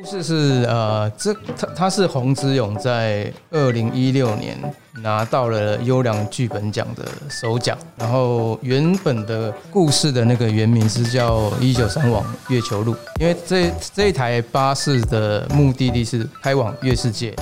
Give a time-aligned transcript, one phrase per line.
[0.00, 4.56] 故事是呃，这他他是洪之勇在二零一六年
[5.02, 17.34] 拿到了优良剧本奖的首奖，然后原本的故事的那个原名是叫《一九三往月球路》，因为这这一台巴士的目的地是开往月世界。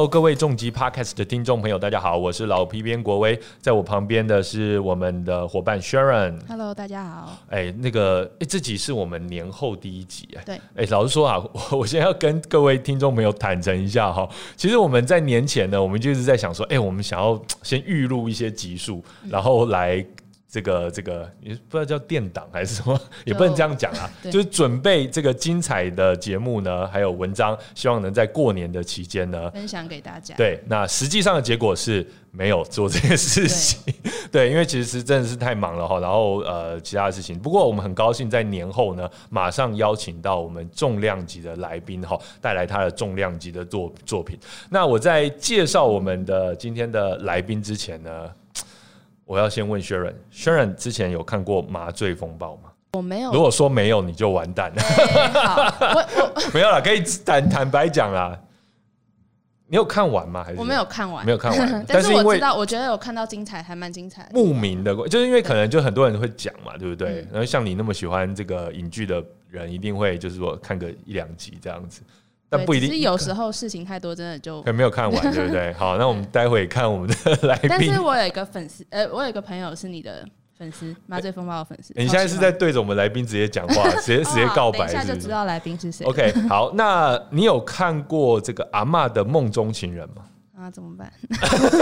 [0.00, 6.38] Hello，各位重疾 Podcast 的听众朋友，大家好，我是老皮边国威，在我旁边的是我们的伙伴 Sharon。
[6.48, 7.36] Hello，大家好。
[7.50, 20.02] 哎，那个，哎，这集是我们年后第一集，哎，对，哎，老实说啊，我我现在要跟各位听众朋友坦诚一下哈，其实我们在年前呢，我们就一直在想说，哎，我们想要先预录一些集数，然后来。
[20.50, 30.34] 这个这个也不知道叫电档还是什么， 也不能这样讲啊，就是准备这个精彩的节目呢，还有文章，希望能在过年的期间呢，分享给大家。
[30.34, 33.94] 对，那实际上的结果是没有做这件事情，
[34.32, 37.38] 对， 因为其实真的是太忙了哈，然后呃其他的事情。
[37.38, 44.36] 不过我们很高兴在年后呢，马上邀请到我们重量级的来宾哈，带来他的重量级的作作品。
[44.68, 48.28] 那我在介绍我们的今天的来宾之前呢，
[49.30, 52.72] 我要先问 Sharon，Sharon 之前有看过《麻醉风暴》吗？
[52.94, 53.30] 我没有。
[53.30, 54.82] 如果说没有，你就完蛋了。
[56.52, 58.36] 没有了，可以坦坦白讲啦。
[59.68, 60.42] 你有看完吗？
[60.42, 64.30] 还是我没有看完，没有看完但 但是我知道，我觉得有看到精彩，还蛮精彩的。
[64.34, 67.28] 慕名的，就是因为可能就很多人会讲嘛，对不对嗯？
[67.30, 72.02] 然后像你那么喜欢这个影剧的人，一定会就是说看个一两集这样子，
[72.50, 74.72] 但不一定其实有时候事情太多，真的就可。
[74.72, 75.72] 没有看完，对不对？
[75.78, 78.00] 好，那我们待会看我们的来宾但是。
[78.00, 80.26] 我有一个粉丝，呃，我有一个朋友是你的
[80.58, 81.94] 粉丝，麻醉风暴的粉丝。
[81.96, 86.04] 你现在是在对着我们来宾直接讲话，直接 直接告白，一下就知道来宾是谁。
[86.06, 90.24] ？OK，好，那你有看过这个阿嬷的梦中情人吗？
[90.60, 91.10] 啊，怎么办？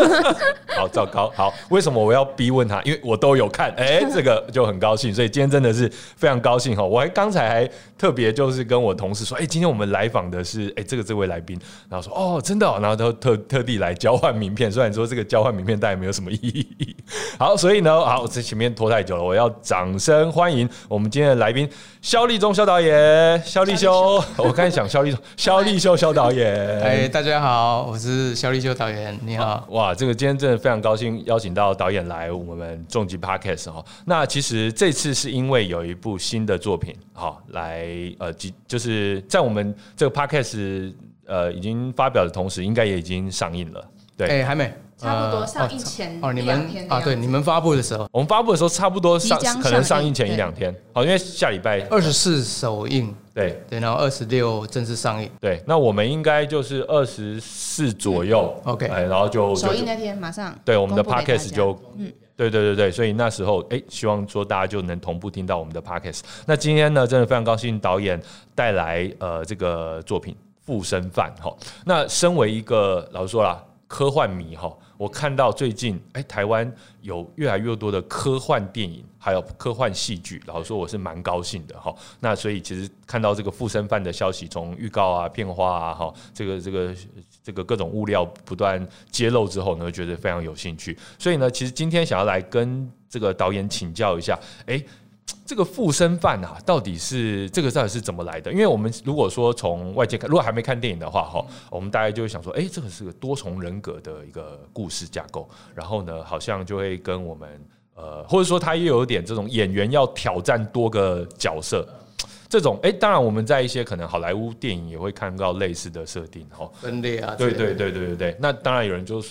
[0.76, 2.80] 好糟糕，好，为什么我要逼问他？
[2.82, 6.84] 因为我都有看，哎、 这个就很高兴，所以今天真的是非常高兴哈。
[6.84, 11.58] 我还刚才还特别就是跟我同事说，哎、今天我们来访的是哎、这个这位来宾，
[11.88, 16.94] 然后说哦真的哦、然后他特特地来交换名片，虽然说这个交换名片但也没有什么意义。
[17.36, 21.68] 好，所以呢，好，这前面拖太久了，我要掌声欢迎我们今天的来宾
[22.00, 29.66] 肖立忠肖导演，肖立修，我刚才讲肖立忠，肖立修肖导演，哎，大家好，我是肖立修导演，你好。
[29.70, 33.84] 哇，这个今天真的非常高兴邀请到导演来我们重疾 Podcast 哈。
[34.04, 37.88] 那其实这次是因为有一部新的作品哈，来
[38.20, 40.94] 呃，即就是在我们这个 Podcast
[41.26, 43.84] 呃已经发表的同时，应该也已经上映了。
[44.16, 55.30] 对，哎，还没，差不多呃上映前哦，你们啊，对，你们发布的时候，我们发布的时候差不多上可能上映前一对两天，好，因为下礼拜二十四首映，对对，然后二十六正式上映。
[55.40, 66.22] 对，那我们应该就是二十四左右 OK 哎，然后就就首映那天马上对我们的 podcast 就，嗯，对对对对，所以那时候哎，希望说大家就能同步听到我们的 podcast。
[66.44, 68.20] 那今天呢，真的非常高兴导演
[68.52, 71.56] 带来呃这个作品《附身犯》哈。
[71.84, 76.70] 那身为一个老实说啦，科幻迷哈，我看到最近哎台湾
[77.00, 81.94] 有越来越多的科幻电影，还有科幻戏剧，老实说我是蛮高兴的哈。
[82.20, 86.94] 那所以其实看到这个《附身犯》的消息，从预告啊、片花啊哈，这个这个
[87.42, 90.98] 这个各种物料不断揭露之后呢，觉得非常有兴趣。
[91.16, 94.84] 所以呢，其实今天想要来跟这个导演请教一下，诶，
[95.44, 98.52] 这个附身犯啊，到底是这个到底是怎么来的？
[98.52, 107.48] 因为我们如果说从外界看，如果还没看电影的话，哈，我们大概就会想说，诶，这个是个多重人格的一个故事架构，然后呢，好像就会跟我们
[107.94, 111.86] 呃，或者说他也有一点这种演员要挑战多个角色。
[112.48, 119.22] 这种诶，当然我们在一些可能好莱坞电影也会看到类似的设定哈，分裂啊，对对对对对对，那当然有人就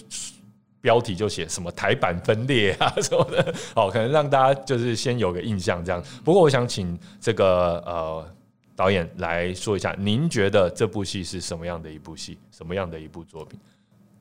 [0.87, 6.01] 标题就写什么台版分裂啊什么的，哦，可能让大家就是先有个印象这样。
[6.23, 8.25] 不过我想请这个呃
[8.73, 13.59] 导演来说一下，您觉得这部戏是什么样的一部戏，什么样的一部作品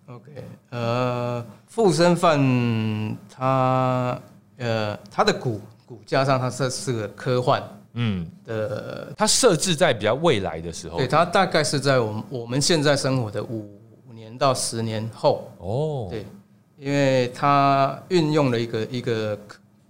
[0.06, 0.32] ？OK，
[0.70, 4.20] 呃，附身犯他
[4.56, 7.62] 呃他的骨骨架上他是是个科幻
[7.92, 10.98] 嗯，的，它设置在比较未来的时候。
[10.98, 13.70] 对，它大概是在我们我们现在生活的五
[14.12, 16.26] 年到十年后，哦，对，
[16.78, 19.38] 因为它运用了一个一个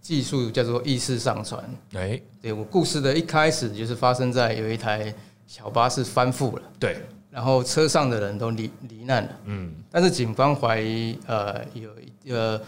[0.00, 1.62] 技术叫做意识上传。
[1.94, 5.12] 哎，对我故事的一开始就是发生在有一台
[5.46, 6.96] 小巴士翻覆了，对，
[7.30, 9.30] 然后车上的人都罹罹难了。
[9.44, 11.90] 嗯，但是警方怀疑，呃，有
[12.22, 12.60] 一个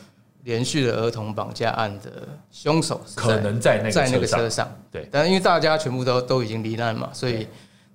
[0.42, 4.38] 连续的儿童绑架案的凶手可能在那个在那个车上。
[4.38, 5.08] 车上，对。
[5.10, 7.46] 但因为大家全部都都已经罹难嘛，所以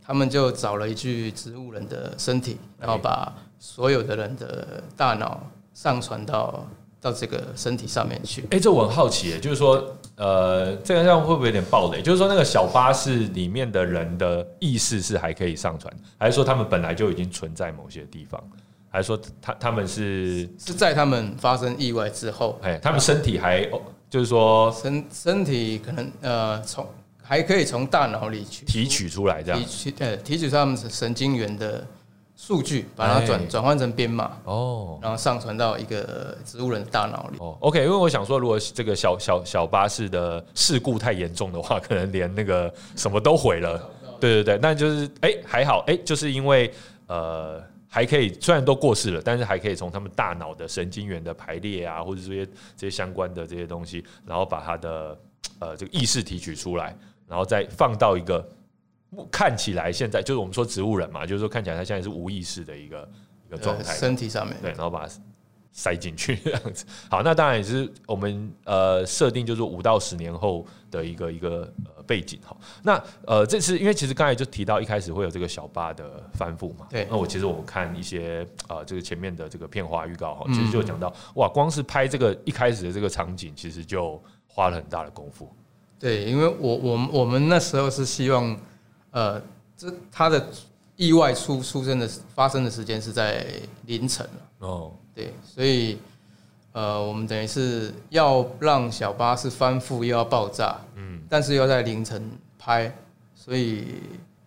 [0.01, 6.65] 他们就找了一具植物人的身体，然后把所有的人的大脑上传到
[7.01, 8.45] 到这个身体上面去。
[8.51, 12.01] 哎、这我很好奇耶，就是说，呃，这个这样会不会有点暴雷？
[12.01, 18.41] 就是说，那个小巴士里面的人的意识是还可以上传，还是说他们本来就已经存在某些地方，
[18.89, 26.87] 还是说他他们是，是在他们发生意外之后，哎，他们身体还，哦就是说身身体可能呃从
[27.21, 29.65] 还可以从大脑里去提取出来这样提？
[29.65, 31.83] 取呃提取他们神经元的
[32.45, 34.99] 数据，把它哎转转换成编码，哦。
[35.01, 37.37] 然后上传到一个植物人的大脑里。
[37.39, 43.81] 哦，OK，因为我想说，如果这个小小小巴士的事故太严重的话，可能连那个什么都毁了。
[44.19, 46.69] 对对对，那就是哎、还好哎、就是因为
[47.07, 52.45] 呃还可以，虽然都过世了，但是还可以从他们大脑的神经元的排列啊，或者这些
[52.75, 55.17] 这些相关的这些东西，然后把他的
[55.59, 56.93] 呃这个意识提取出来，
[57.25, 58.45] 然后再放到一个
[59.31, 63.10] 看起来现在就是我们说植物人嘛，就是说看起来他现在是无意识的一个
[63.48, 63.94] 一个状呃态。
[63.94, 65.13] 身体上面，对，然后把它
[65.71, 66.86] 塞进去这样子。
[67.10, 72.56] 好，那当然也是我们呃设定就是五到十年后的一个一个呃背景哈。
[72.83, 85.51] 那呃这次因为其实刚才就提到一开始会有这个小巴的翻覆嘛，对那我其实我看一些呃这个前面的这个片花预告哈，嗯其实就讲到哇，光是拍这个一开始的这个场景，其实就花了很大的功夫。
[85.98, 88.60] 对，因为我我们我们那时候是希望，
[89.13, 89.42] 呃，
[89.77, 90.45] 这他的
[90.95, 93.45] 意外出出生的发生的时间是在
[93.86, 95.98] 凌晨了哦，对，所以
[96.71, 102.92] 呃，我们等于是要让小巴是翻覆又要爆炸，嗯，但是要在凌晨拍，
[103.36, 103.86] 所以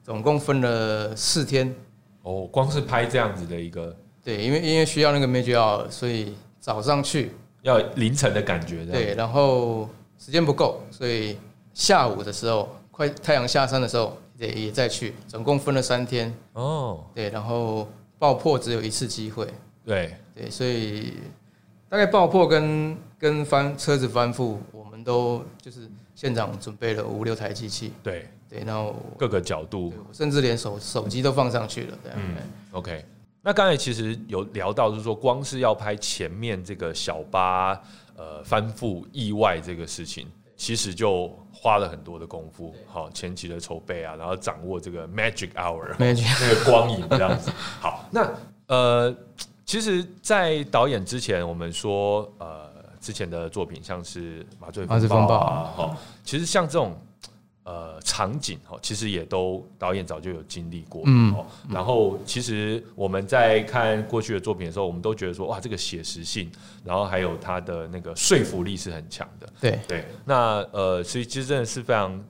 [0.02, 1.74] 总共分了四天。
[2.22, 7.30] 哦，光是拍这样子的一个对，因为因为需要那个 major hour，所以早上去，
[7.62, 11.38] 要凌晨的感觉，对，然后时间不够，所以
[11.72, 16.34] 下午的时候，快太阳下山的时候也也再去，总共分了三天。
[16.52, 17.88] 哦，对，然后
[18.18, 19.46] 爆破只有一次机会，
[19.84, 21.14] 对，对，所以
[21.88, 29.92] 大概爆破跟跟翻车子翻覆，我们都就是现场准备了五六台机器，对，对，然后各个角度。
[30.12, 32.18] 甚至连手手机都放上去了，这样。
[32.18, 32.36] 嗯
[32.72, 33.04] OK，
[33.42, 37.80] 那刚才其实有聊到，就是说光是要拍前面这个小巴
[38.16, 41.28] 呃翻覆意外这个事情，其实就
[41.66, 47.50] 花了很多的功夫，好前期的筹备啊，然后掌握这个 magic hour Magic 那个光影这样子。
[47.82, 48.30] 好，那
[48.68, 49.12] 呃，
[49.64, 52.70] 其实，在导演之前，我们说呃
[53.00, 56.96] 之前的作品像是《麻醉麻醉风暴啊，哈，其实像这种。
[57.66, 61.44] 呃，场景哦，其实也都导演早就有经历过，嗯哦。
[61.68, 66.48] 然后其实我们在看过去的作品的时候，我们都觉得说，哇，这个写实性，
[66.84, 69.48] 然后还有它的那个说服力是很强的。
[69.60, 72.24] 对，对，那呃，所以其实真的是非常，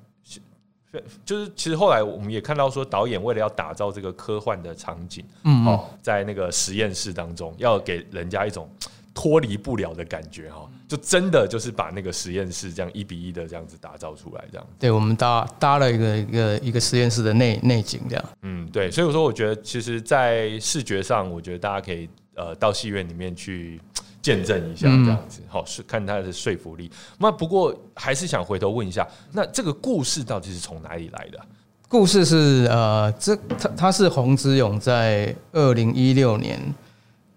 [0.90, 8.66] 非就是其实后来我们也看到说，导演为了要打造这个科幻的场景，嗯嗯，哦，在那个实验室当中，要给人家一种
[9.16, 14.66] 脱离不了的感觉哈，就真的就是把那个实验室这样一比一的这样子打造出来，这样。
[14.78, 18.24] 对，我们搭搭了一个一个一个实验室的内内景，这样。
[18.42, 23.80] 嗯，对，所以我说，我觉得其实，在视觉上，我觉得大家可以呃到戏院里面去
[24.20, 26.90] 见证一下，嗯这样子，好、是看它的说服力。
[27.18, 31.46] 那不过还是想回头问一下，那这个故事到底是从哪里来的啊？
[31.88, 36.60] 故事是呃，这他他是洪之勇在二零一六年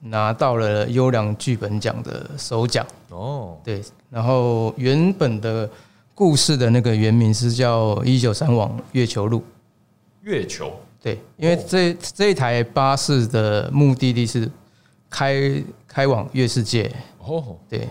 [0.01, 5.69] 拿到了优良剧本奖的首奖，哦，对，然后原本的
[6.13, 9.39] 故事的那个原名是叫《一九三往月球路》，
[10.21, 10.71] 月球。
[11.01, 14.49] 对，因为这这一台巴士的目的地是
[15.09, 17.87] 开开往月世界，哦，对。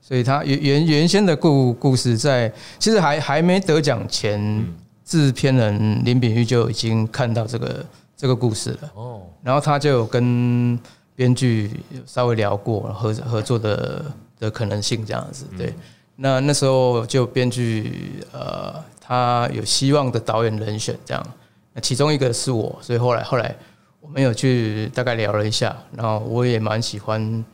[0.00, 4.76] 所以它原原原先的故故事在其实还还没得奖前，嗯。
[5.02, 7.84] 制片人林炳玉就已经看到这个
[8.16, 10.78] 这个故事了，哦，然后他就跟
[11.20, 11.70] 编剧
[12.06, 14.04] 稍微聊过合合作的
[14.38, 15.74] 的可能性这样子，对。
[16.16, 21.26] 那那时候就编剧呃，他有希望的导演人选这样，
[21.74, 23.54] 那其中一个是我，所以后来后来
[24.00, 27.44] 我们有去大概聊了一下，然后我也蛮喜欢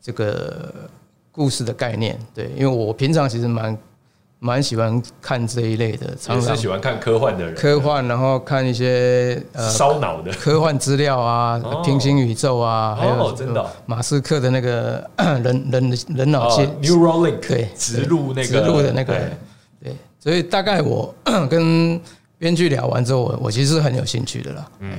[0.00, 0.72] 这个
[1.32, 3.76] 故事的概念，对，因为我平常其实蛮
[4.40, 13.68] 蛮喜欢看这一类的，也常常是喜欢看科幻的人，科幻，然后看一些呃烧脑的，科幻资料啊哦，平行宇宙啊，还有哦，真的哦。
[13.86, 18.46] 马斯克的那个 人人人脑接哦，Neuralink 对植入那个。
[18.46, 19.30] 植入的那个对。
[19.82, 21.12] 对，所以大概我
[21.50, 22.00] 跟
[22.38, 24.70] 编剧聊完之后，我我其实是很有兴趣的啦。
[24.78, 24.92] 嗯，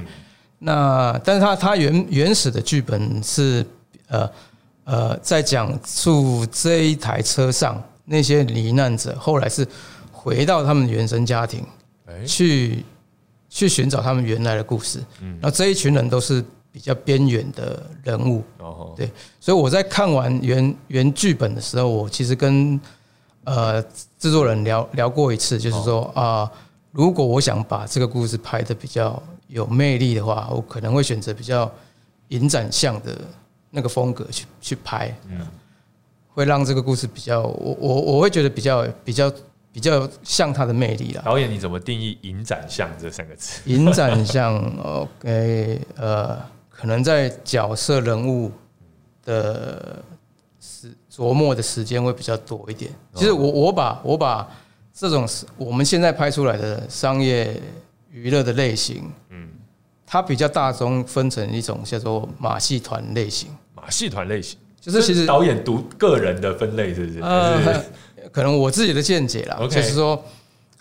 [0.59, 3.65] 那但是他他原原始的剧本是
[4.09, 4.29] 呃
[4.83, 9.65] 呃，在讲述这一台车上那些罹难者后来是
[10.11, 11.63] 回到他们原生家庭
[12.07, 12.83] 哎，去
[13.47, 14.99] 去寻找他们原来的故事。
[15.21, 15.37] 嗯。
[15.39, 22.79] 然后这一群人都是比较边缘的人物，哦对所以我在看完原原剧本的时候，我其实跟
[23.43, 23.81] 呃
[24.17, 26.49] 制作人聊聊过一次，就是说啊、
[26.91, 31.71] 如果我想把这个故事拍的比较有魅力的话，我可能会选择比较
[32.29, 33.19] 影展向的
[33.71, 35.47] 那个风格去去拍，嗯
[36.39, 39.29] 会让这个故事比较，我我我会觉得比较比较
[39.73, 41.21] 比较像他的魅力啦。
[41.25, 43.59] 导演你怎么定义“影展像”这三个字？
[43.65, 48.49] 影展像 OK，呃，可能在角色人物
[49.25, 50.01] 的
[50.61, 52.89] 时琢磨的时间会比较多一点。
[53.15, 54.49] 其实我我把我把
[54.93, 55.27] 这种
[55.57, 57.61] 我们现在拍出来的商业
[58.09, 59.49] 娱乐的类型，嗯，
[60.05, 67.19] 它比较大宗分成一种叫做马戏团类型，马戏团类型，就是其实导演独个人的分类是不是？
[67.21, 67.83] 呃，
[68.31, 70.23] 可能我自己的见解啦就是说，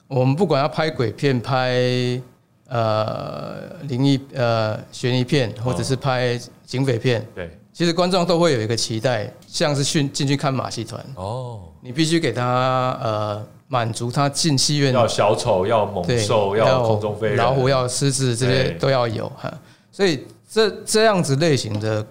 [0.07, 2.21] 我们不管要拍鬼片、拍
[2.69, 7.51] 呃灵异呃悬疑片，或者是拍警匪片，对。
[7.73, 19.53] 其实观众都会有一个期待，像是去进去看马戏团，哦，你必须给他呃满足他进戏院要小丑，要猛兽，要空中飞人，老虎，要狮子，这些都要有哈。
[19.93, 22.05] 所以这这样子类型的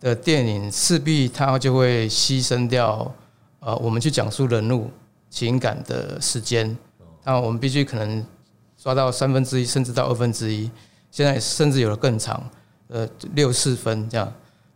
[0.00, 3.12] 的电影，势必它就会牺牲掉
[3.60, 4.90] 呃我们去讲述人物
[5.30, 6.76] 情感的时间。
[7.24, 8.24] 那我们必须可能
[8.76, 10.70] 抓到三分之一，甚至到二分之一，
[11.10, 12.42] 现在甚至有了更长，
[12.88, 14.32] 呃六四分这样。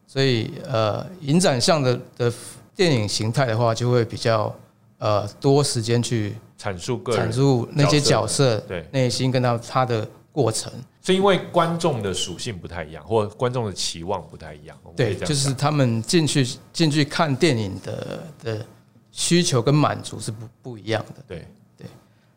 [0.07, 2.33] 所以呃，影展向的的
[2.77, 4.55] 电影形态的话，就会比较
[4.99, 10.73] 呃多时间去阐述个人阐，述那些角色对内心跟他他的过程。
[11.05, 14.77] 是因为观众的属性不太一样，或观众的期望不太一样。
[14.97, 18.67] 对，就是他们进去进去看电影的的
[19.11, 21.25] 需求跟满足是不不一样的。
[21.27, 21.47] 对，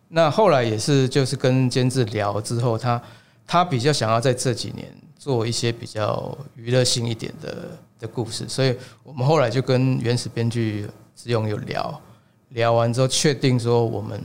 [0.07, 3.01] 那后来也是就是跟监制聊之后，他
[3.45, 4.87] 他比较想要在这几年
[5.17, 12.01] 做一些比较娱乐性一点的的故事，所以我们后来就跟原始编剧志勇有聊，
[12.49, 14.19] 聊完之后确定说我们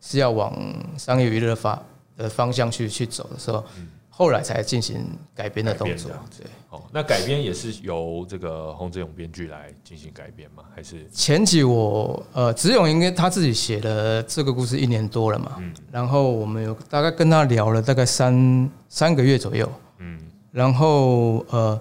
[0.00, 0.56] 是要往
[0.96, 1.80] 商业娱乐发
[2.16, 3.64] 的方向去去走的时候，
[4.08, 5.04] 后来才进行
[5.34, 6.10] 改编的动作。
[6.38, 10.62] 对，哦，那改编也是由这个洪志勇编剧来进行改编吗？
[10.74, 11.04] 还是？
[11.10, 15.74] 前期我呃，子勇应该他自己写了这个故事一年多了嘛，嗯。
[15.90, 19.68] 然后我们有大概跟他聊了大概三三个月左右，
[19.98, 20.20] 嗯。
[20.52, 21.80] 然后呃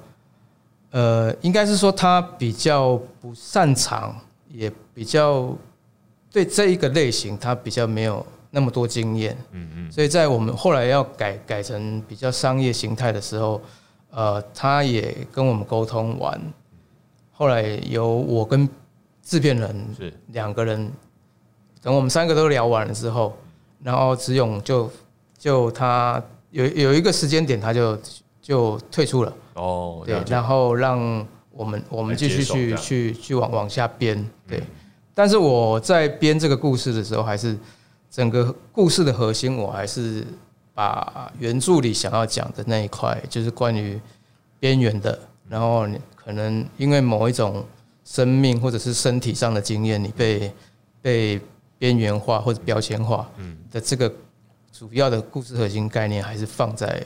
[0.90, 4.16] 呃，应该是说他比较不擅长，
[4.50, 5.56] 也比较
[6.32, 9.91] 对这一个类型他比较没有那么多经验，嗯嗯。
[9.91, 13.60] 所以在我们后来要改改成比较商业形态的时候，
[14.12, 16.39] 呃，他也跟我们沟通完，
[17.31, 18.69] 后来由我跟
[19.24, 20.13] 制片人是。
[20.27, 20.91] 两个人，
[21.81, 23.36] 等我们三个都聊完了之后，
[23.81, 24.91] 然后子勇就
[25.36, 27.98] 就他有有一个时间点，他就
[28.39, 34.15] 就退出了，哦，对然后让我们我们继续去去去往往下编，
[34.48, 34.60] 对。
[34.60, 34.67] 嗯。
[35.15, 37.57] 但是我在编这个故事的时候，还是
[38.13, 40.24] 整个故事的核心，我还是
[40.75, 44.00] 把原著里想要讲的那一块，就是关于
[44.60, 47.65] 边缘的，然后可能因为某一种
[48.05, 50.53] 生命或者是身体上的经验，你被
[51.01, 51.41] 被
[51.79, 53.27] 边缘化或者标签化
[53.72, 54.13] 的这个
[54.72, 57.03] 主要的故事核心概念，还是放在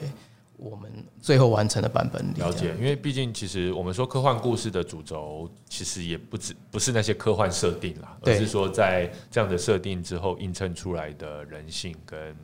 [0.58, 2.38] 我们最后完成的版本里。
[2.38, 12.36] 了解，因为毕竟其实我们说科幻故事的主轴，其实也不止不是那些科幻设定啦，而是说在这样的设定之后映衬出来的人性跟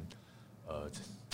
[0.67, 0.89] 呃，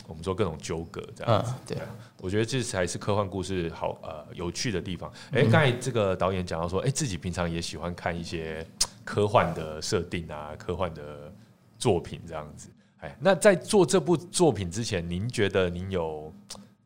[0.08, 1.52] 我们说各种纠葛这样子。
[1.52, 1.78] 嗯，对，
[2.20, 5.12] 我觉得这才是科幻故事好呃有趣的地方。
[5.32, 8.66] 嗯哎、刚才这个导演讲到说，哎、自己平常也喜欢看一些
[9.04, 11.32] 科幻的设定啊，科幻的
[11.78, 12.70] 作品这样子。
[13.00, 16.32] 哎，那在做这部作品之前，您觉得您有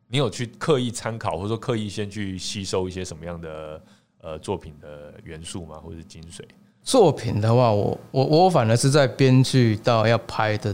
[0.07, 3.81] 您有去刻意参考，或者说刻意先去吸收一些什么样的
[4.21, 6.41] 呃作品的元素吗，或者是精髓？
[6.83, 10.73] 作品的话，我我我反而是在编剧到要拍的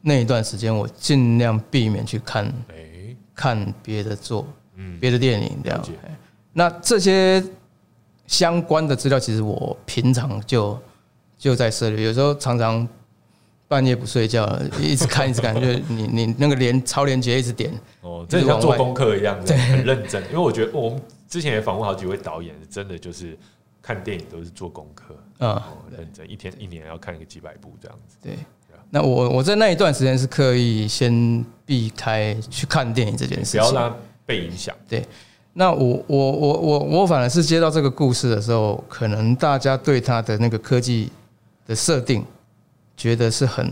[0.00, 5.84] 那一段时间，我尽量避免去看哎、看别的作嗯，别的电影这样。
[6.52, 7.42] 那这些
[8.26, 10.76] 相关的资料，其实我平常就
[11.38, 12.86] 就在涉猎，有时候常常
[13.66, 14.46] 半夜不睡觉，
[14.80, 20.22] 一直看一直看，就是你你那个连超连接一直点，哦，真的像做功课一样，对很认真。
[20.24, 23.36] 因为我觉得我们之前也访问好几位导演，真的就是
[23.82, 28.16] 看电影都是做功课，嗯，哦，认真，一天一年要看个几百部这样子。
[28.22, 28.36] 对。
[28.90, 34.72] 那我我在那一段时间是刻意先避开去看电影这件事情，不要让它被影响。
[34.88, 35.04] 对
[35.52, 41.10] 那我我我我我反而是接到这个故事的时候，可能大家对他的那个科技
[41.66, 42.24] 的设定，
[42.96, 43.70] 觉得是很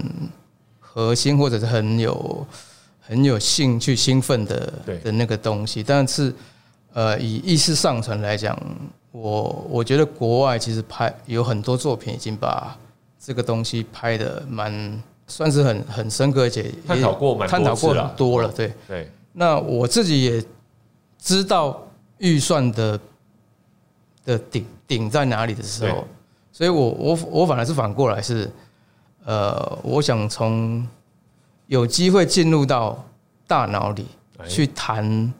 [0.81, 2.47] 核心或者是很有
[3.01, 4.73] 很有兴趣兴奋的
[5.05, 6.33] 的那个东西，但是
[6.93, 8.59] 呃，以意识上传来讲，
[9.11, 12.77] 我我觉得国外其实拍有很多作品已经把
[13.19, 18.73] 这个东西拍的蛮算是很很深刻，而且也探讨过蛮多探讨过很多了，对。
[18.87, 20.45] 对，那我自己也
[21.19, 21.83] 知道
[22.19, 23.01] 预算的
[24.25, 26.05] 的顶顶在哪里的时候，
[26.53, 28.51] 所以我我我反而是反过来是，
[29.25, 30.87] 呃，我想从
[31.67, 33.05] 有机会进入到
[33.47, 34.07] 大脑里
[34.39, 35.33] 哎去谈，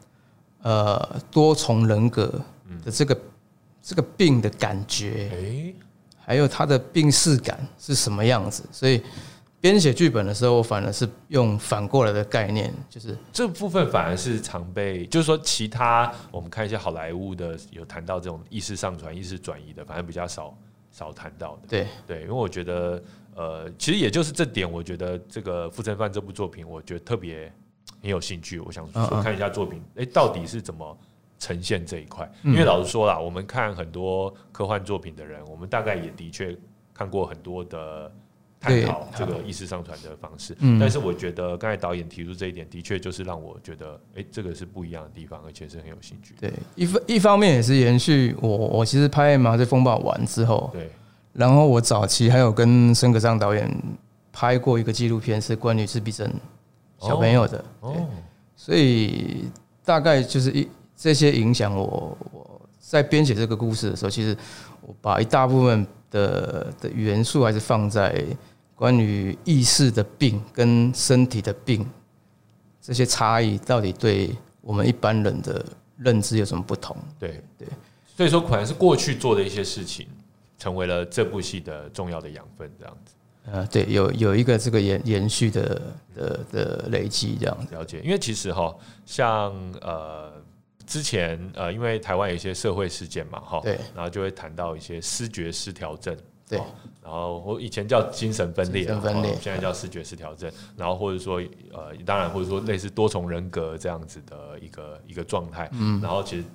[0.61, 2.25] 呃，多重人格
[2.83, 3.17] 的这个
[3.81, 5.73] 这个病的感觉，哎，
[6.25, 9.01] 还有它的病视感是什么样子，所以。
[9.63, 20.53] 编写剧本的时候，我反而是用反过来的概念，就是这部分反而是常被，就是说其他我们看一些好莱坞的有谈到这种意识上传、意识转移的，反而比较少
[20.91, 21.61] 少谈到的。
[21.69, 23.01] 对对，因为我觉得，
[23.35, 27.51] 呃，其实也就是这点，我觉得这个《附身犯》这部作品，我觉得特别
[28.01, 28.59] 很有兴趣。
[28.59, 30.97] 我想说看一下作品，哎、到底是怎么
[31.39, 32.29] 呈现这一块？
[32.43, 36.57] 嗯因为老实说啦，我们看很多科幻作品的人，我们大概也的确
[36.93, 38.11] 看过很多的。
[38.65, 46.33] 探讨这个意识上传的方式，嗯但是我觉得刚才导演提出这一点，的确就是让我觉得，哎、这个是不一样的地方，而且是很有兴趣。
[46.39, 50.89] 对，一方一方面也是延续我我其实拍《麻醉风暴》完之后，对，
[51.33, 53.69] 然后我早期还有跟申可尚导演
[54.31, 56.31] 拍过一个纪录片，是关于自闭症
[56.99, 58.07] 小朋友的，对，哦，
[58.55, 59.45] 所以
[59.83, 64.37] 大概就是一这些影响我我在编写这个故事的时候，其实
[64.81, 68.23] 我把一大部分的的元素还是放在
[68.75, 71.85] 关于意识的病跟身体的病
[72.79, 74.29] 这些差异，到底对
[74.61, 75.65] 我们一般人的
[75.97, 76.95] 认知有什么不同？
[77.19, 77.67] 对对，
[78.15, 80.07] 所以说可能是过去做的一些事情，
[80.63, 83.13] 成为了这部戏的重要的养分，这样子。
[83.51, 85.81] 呃，对，有有一个这个延延续的
[86.15, 87.75] 的的累积这样子。
[87.75, 87.99] 了解。
[87.99, 88.73] 因为其实哈，
[89.05, 89.51] 像
[89.81, 90.31] 呃
[90.87, 93.77] 之前呃，因为台湾有一些社会事件嘛，哈，对。
[93.93, 96.15] 然后就会谈到一些视觉失调症，
[96.47, 96.57] 对。
[96.57, 96.65] 哦
[97.03, 99.33] 然后我以前叫精神分裂啊，精神分裂。
[99.33, 101.41] 哦现在叫视觉失调症，然后或者说
[101.73, 105.99] 呃，当然或者说类似多重人格这样子的一个一个状态，嗯。
[106.01, 106.45] 然后其实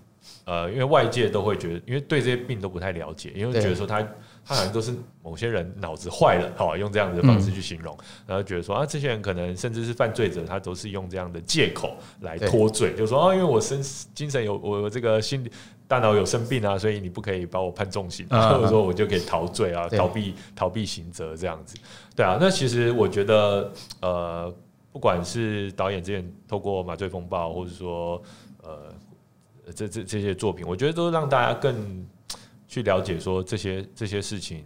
[0.45, 4.01] 呃，因为外界都会觉得，因为对这些病都不太了解，因为觉得说他
[4.45, 13.83] 他好像都是某些人脑子坏了，好用这样子的方式去形容，然后觉得说啊，这些人可能甚至是犯罪者，他都是用这样的借口来脱罪，就说啊，因为我身
[14.15, 15.51] 精神有我有这个心理
[15.87, 21.77] 大脑有生病啊，所以你不可以把我判重刑，啊或者说我就可以逃罪啊，逃避逃避刑责这样子。
[22.17, 24.55] 对啊，那其实我觉得呃，
[24.93, 28.21] 不管是导演之前透过《麻醉风暴》，或者说
[28.63, 28.95] 呃
[29.73, 32.07] 这这这些作品，我觉得都让大家更
[32.67, 34.65] 去了解说这些这些事情，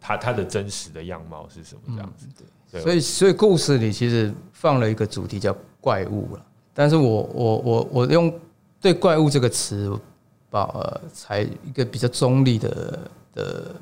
[0.00, 2.26] 它它的真实的样貌是什么这样子。
[2.72, 6.46] 对所以，所以故事里其实放了一个主题叫怪物了。
[6.72, 8.32] 但是我我我我用
[8.80, 9.92] 对怪物这个词，
[10.48, 13.74] 把呃才一个比较中立的的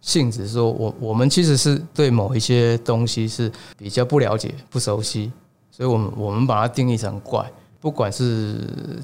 [0.00, 5.32] 性质，说我我们其实是对某一些东西是比较不了解、不熟悉，
[5.70, 7.50] 所以我们我们把它定义成怪，
[7.82, 8.56] 不管是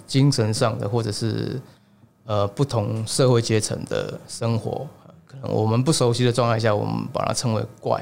[0.06, 1.60] 精神上的，或者是
[2.24, 4.86] 呃不同社会阶层的生活，
[5.26, 8.00] 可能我们不熟悉的状态下，我们把它称为怪。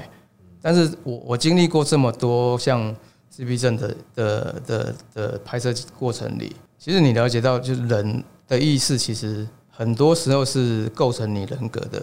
[0.60, 2.94] 但是我我经历过这么多像
[3.30, 12.02] 自闭症的的的的拍摄过程里，其实你了解到，就是人的意识其实很多时候是构成你人格的，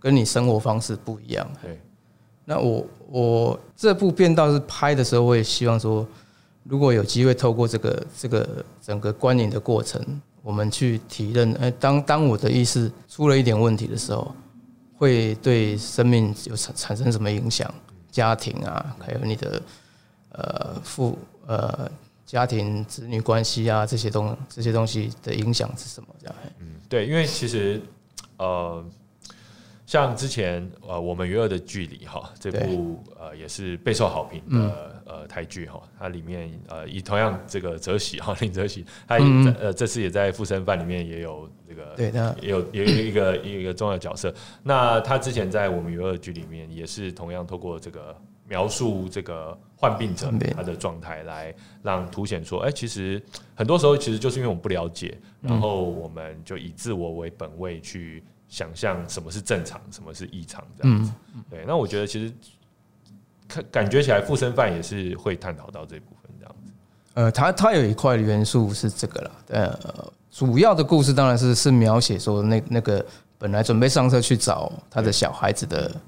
[0.00, 1.46] 跟你生活方式不一样。
[1.60, 1.78] 对，
[2.46, 6.06] 那我我这部片倒是拍的时候，我也希望说，
[6.64, 10.02] 如果有机会透过这个这个整个观影的过程，
[10.42, 14.34] 我们去体认，哎，当当我的意识出了一点问题的时候，
[14.96, 17.72] 会对生命有产产生什么影响？
[18.10, 19.62] 家庭啊，还有你的
[20.30, 21.90] 呃父呃
[22.24, 26.08] 家庭子女关系啊，这些东这些东西的影响是什么？
[26.20, 27.82] 这样，嗯，对，因为其实
[28.36, 28.84] 呃，
[29.86, 44.34] 像之前呃，我们与恶的距离哈，这部呃也是备受好评的、呃台剧哈，它里面呃以同样这个泽喜哈 林泽喜，他也嗯呃这次也在《附身犯》里面也有这个对，那也有也有一个 一个重要角色。
[44.62, 48.16] 那他之前在我们娱乐剧里面也是同样透过这个
[48.48, 53.22] 描述这个患病者他的状态，来让凸显说，哎、其实
[53.54, 58.22] 很多时候其实就是因为我们不了解，然后我们就以自我为本位去
[58.54, 61.10] 想象什么是正常，什么是异常这样子。
[61.50, 62.32] 对，那我觉得其实
[63.48, 66.72] 看感觉起来，附身犯也是会探讨到这部分这样子。
[67.14, 73.04] 呃，它它有一块元素是这个了，呃，主要的故事当然是是描写说那那个
[73.38, 76.00] 本来准备上车去找他的小孩子的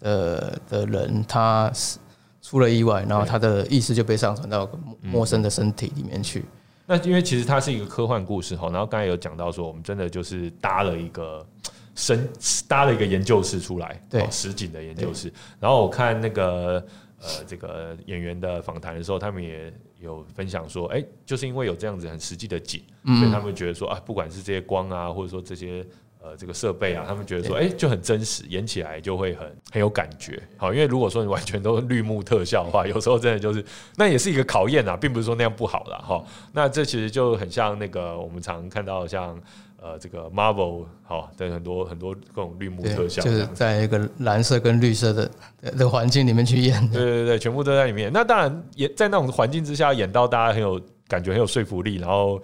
[0.00, 2.00] 呃的人，他是
[2.40, 6.44] 出了意外，然后他的意识就被上传到陌陌生的身体里面去。
[6.84, 11.46] 那因为其实它是一个科幻故事哈，然后刚才有讲到说，我们真的就是搭了一个
[11.94, 12.28] 深
[12.66, 15.32] 搭了一个研究室出来，对哦实景的研究室。
[15.60, 16.84] 然后我看那个
[17.20, 25.84] 呃这个演员的访谈的时候，他们也有分享说，哎、就是因为有这样子很实际的景，所以他们觉得说啊，不管是这些光啊，或者说这些。
[26.24, 30.40] 呃，这个设备啊，他们觉得说，哎、就很真实，演起来就会很很有感觉。
[30.56, 33.64] 好，因为如果说你完全都是绿幕特效的话， 有时候真的就是
[33.96, 35.98] 那也是一个考验啊，并不是说那样不好啦。
[35.98, 36.24] 哈。
[36.52, 39.36] 那这其实就很像那个我们常看到像
[39.82, 46.94] 呃这个 Marvel 好的很多很多各种绿幕特，效，就是在一个蓝色跟绿色的的的环境里面去演的。
[46.98, 48.10] 对对对，全部都在里面。
[48.12, 52.40] 那当然也在那种环境之下演到大家很有感觉，很有说服力，然后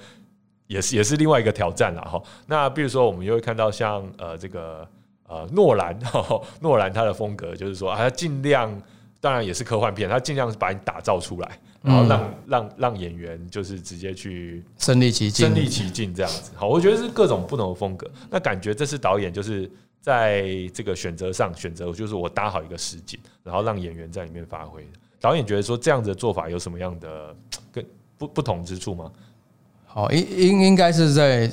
[0.67, 2.21] 也是也是另外一个挑战了哈。
[2.47, 4.87] 那比如说我们就会看到像呃这个
[5.29, 5.97] 呃诺兰，
[6.61, 8.83] 诺兰他的风格就是说啊，他尽量
[9.21, 16.51] 当然也是科幻片，他尽量是把你打造出来，然后让、让让演员就是直接去身临其境，身临其境这样子。
[16.55, 18.11] 好，我觉得是各种不同的风格。
[18.29, 24.87] 那感觉这次导演就是在这个选择上选择，就是我搭好一个实景，然后让演员在里面发挥。
[25.21, 27.35] 导演觉得说这样子的做法有什么样的
[27.73, 27.85] 跟
[28.17, 29.11] 不不同之处吗？
[29.87, 31.51] 好，应应应该是在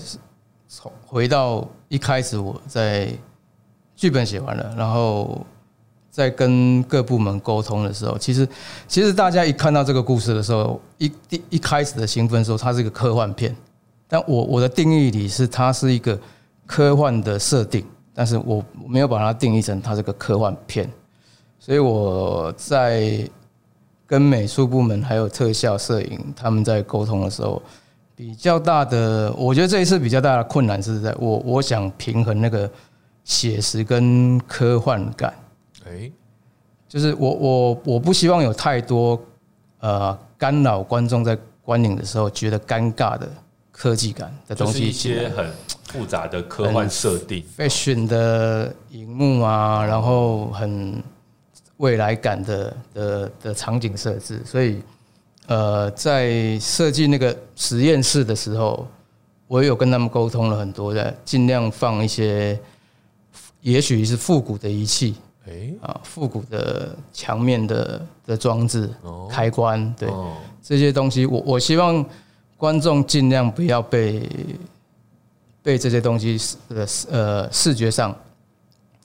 [0.68, 3.10] 从回到一开始我在
[3.96, 5.46] 剧本写完了，然后
[6.16, 8.48] 在跟各部门沟通的时候，其实
[8.88, 13.54] 其实大家一看到这个故事的时候，一一一开始的兴奋说它是一个科幻片，
[14.08, 16.18] 但我我的定义里是它是一个
[16.66, 20.90] 科幻的设定，但是我没有把它定义成它是个科幻片，
[21.60, 23.30] 所以我在
[24.08, 27.62] 跟美术部门还有特效、摄影他们在沟通的时候，
[28.16, 32.72] 比较大的，我觉得这一次比较大的困难是在我我想平衡那个
[33.26, 35.34] 写实跟科幻感，
[35.86, 36.12] 哎、
[36.88, 39.20] 就是我我我不希望有太多
[39.80, 43.30] 呃干扰观众在观影的时候觉得尴尬的
[43.72, 45.52] 科技感的东就是一西进来些很
[45.88, 47.44] 复杂的科幻设定。
[47.58, 51.02] fashion 的荧幕啊，然后很
[51.78, 54.82] 未来感的的的场景设置，所以
[55.48, 58.88] 呃，在设计那个实验室的时候，
[59.48, 62.58] 我也有跟他们沟通了很多的，尽量放一些，
[63.62, 65.16] 也许是复古的仪器
[65.48, 69.28] 哎、啊，复古的墙面的的装置、哦。
[69.30, 70.10] 开关，对。
[70.10, 70.36] 哦。
[70.62, 72.04] 这些东西，我我希望
[72.58, 74.28] 观众尽量不要被
[75.62, 78.16] 被这些东西呃呃视觉上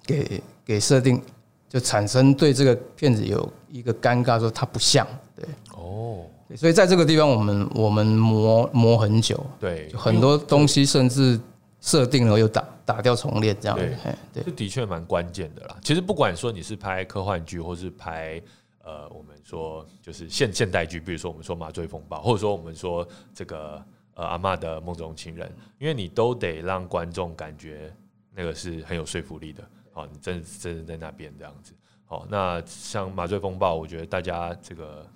[0.03, 1.21] 给给设定，
[1.69, 5.45] 就产生对这个片子有一个尴尬，说它不像，对。
[5.75, 11.39] 哦，对，所以在这个地方我们我们磨磨很久，对，就很多东西甚至
[11.83, 15.77] 设定了又打打掉重练这样，对嘿对这的确蛮关键的啦。
[15.83, 18.43] 其实不管说你是拍科幻剧，或是拍
[18.83, 27.95] 呃，我们说就是现现代剧，比如说我们说《麻醉风暴》，或者说我们说这个呃阿嬷的梦中情人，因为你都得让观众感觉
[28.35, 29.63] 那个是很有说服力的。
[29.93, 31.73] 好，你真的真的在那边这样子。
[32.07, 35.07] 好，那像《麻醉风暴》，我觉得大家这个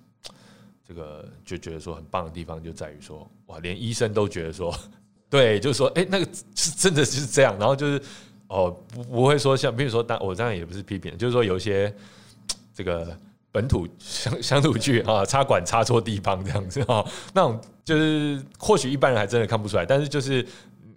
[0.87, 4.73] 这个就觉得说很棒的地方就在于说，哇，连医生都觉得说，
[5.29, 8.01] 对，就是说，哎、那个是真的是这样，然后就是
[8.47, 11.93] 哦，不不会说像，比如说，当我这样也不是批评，就是说有一些
[12.73, 13.17] 这个
[13.51, 20.45] 本土乡乡土剧啊，插管插错地方这样子啊，那种就是或许一般人还真的看不出来，但是就是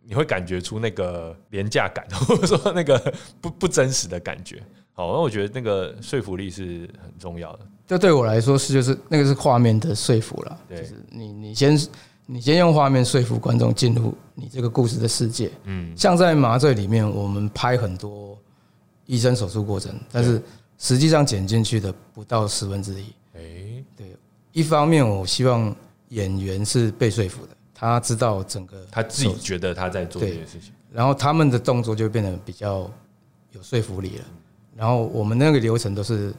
[0.04, 4.62] 你会感觉出那个廉价感，或者说那个不不真实的感觉。
[4.92, 7.60] 好，那我觉得那个说服力是很重要的。
[7.86, 11.78] 这对我来说是就是那个是画面的说服了，就是你你先
[12.30, 15.50] 你先用画面说服观众进入你这个故事的世界。
[15.64, 18.36] 嗯，像在麻醉里面，我们拍很多
[19.06, 20.42] 医生手术过程，但是
[20.76, 23.06] 实际上剪进去的不到十分之一。
[23.34, 24.14] 哎、对，
[24.52, 25.74] 一方面我希望
[26.10, 30.70] 演员是被说服的，他知道整个他自己觉得他在做这件事情。
[30.92, 32.90] 然后他们的动作就变得比较
[33.52, 34.24] 有说服力了。
[34.76, 36.34] 然后我们那个流程都是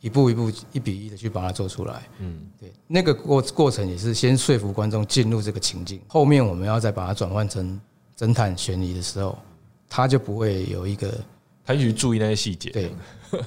[0.00, 2.08] 一步一步、一比一的去把它做出来。
[2.18, 7.80] 嗯，对，那个过过程也是先说服观众进入这个情境，后面我们要再把它转换成
[8.16, 9.38] 侦探悬疑的时候，
[9.88, 11.12] 他就不会有一个
[11.64, 12.70] 他一直注意那些细节。
[12.70, 12.90] 对，
[13.30, 13.40] 对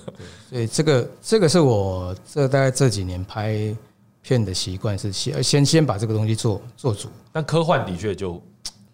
[0.50, 3.76] 所以这个这个是我这大概这几年拍
[4.22, 7.10] 片的习惯，是先先先把这个东西做做足。
[7.32, 8.42] 但科幻的确就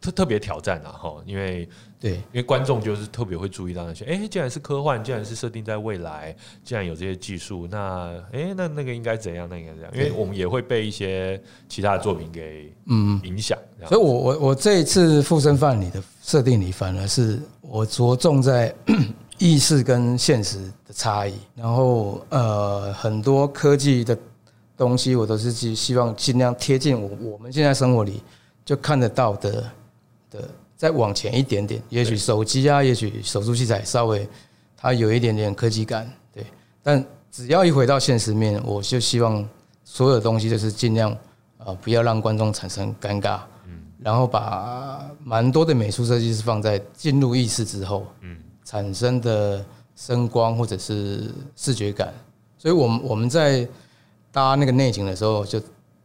[0.05, 1.67] 特特别挑战啊哈，因为
[1.99, 9.47] 对因为观众就是特别会注意到那些，哎、既然是科幻，既然是设定在未来，既然有这些技术，那哎、那那个应该怎样？
[9.49, 9.91] 那应该怎样？
[9.93, 18.73] 因为我们也会被一些其他的作品给嗯，影响，所以我我我这一次附身犯里的设定里，反而是我着重在
[19.37, 24.17] 意识跟现实的差异，然后呃很多科技的
[24.77, 28.21] 东西，我都是希希望尽量贴近我我们现在生活里
[28.63, 29.69] 就看得到的
[30.35, 34.27] 的，再往前一点点，也许手机啊，也许手术器材稍微
[34.75, 36.45] 它有一点点科技感，对，
[36.83, 39.47] 但只要一回到现实面，我就希望
[39.83, 41.11] 所有东西就是尽量
[41.57, 43.79] 啊、呃不要让观众产生尴尬，嗯。
[43.99, 48.37] 然后把蛮多的美术设计是放在进入意识之后，嗯。
[48.63, 49.63] 产生的
[49.95, 52.11] 声光或者是视觉感，
[52.57, 53.67] 所以我们我们在
[54.31, 55.61] 搭那个内景的时候，就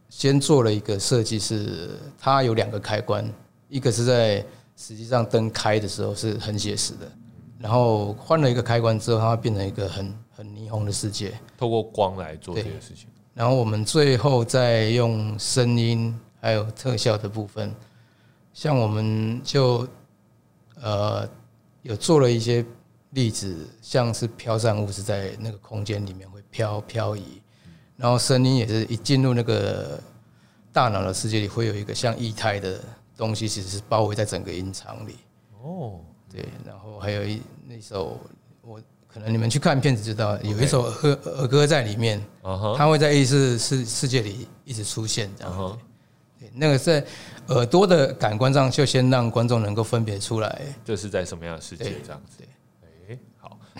[0.09, 1.89] 先做了一个设计，是
[2.19, 3.27] 它有两个开关，
[3.71, 7.09] 一个是在实际上灯开的时候是很写实的，
[7.57, 11.39] 然后换了一个开关之后，它会变成一个很很霓虹的世界。
[11.57, 13.07] 透过光来做这对些事情。
[13.33, 17.73] 然后我们最后再用声音还有特效的部分，
[18.53, 19.87] 像我们就
[20.81, 21.25] 呃
[21.81, 22.65] 有做了一些
[23.11, 27.41] 例子，像是飘散物是在那个空间里面会飘漂移，
[27.95, 29.97] 然后声音也是一进入那个
[30.73, 32.83] 大脑的世界里，会有一个像液态的
[33.21, 35.17] 东西，其实是包围在整个音场里。
[35.61, 38.19] 哦，对，然后还有一那首
[38.63, 42.19] 我可能你们去看片子知道，有一首儿儿歌在里面。
[42.75, 45.77] 它会在意识世世界里一直出现，这样。
[46.39, 47.05] 对，那个在
[47.49, 50.61] 耳朵的感官上，就先让观众能够分别出来。
[50.83, 52.43] 这是在什么样的世界这样子？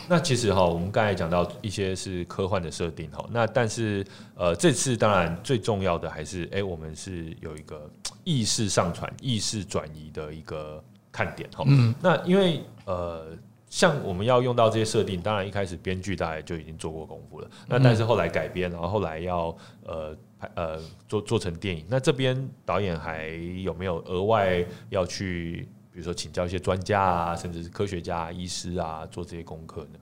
[0.07, 7.89] 那其实哈，我们刚才讲到一些是科幻的设定哈，那但是呃，这次当然最重要的还是哎，我们是有一个
[8.23, 11.63] 意识上传、意识转移的一个看点哈。
[11.67, 13.27] 嗯，那因为呃，
[13.69, 23.27] 像我们要用到这些设定，当然一开始编剧大概就已经做过功夫了，那但是后来改编，然后后来要呃拍呃做做成电影，那这边导演还
[23.63, 29.99] 有没有额外要去，比如说请教一些专家啊，甚至是科学家、医师啊，做这些功课呢？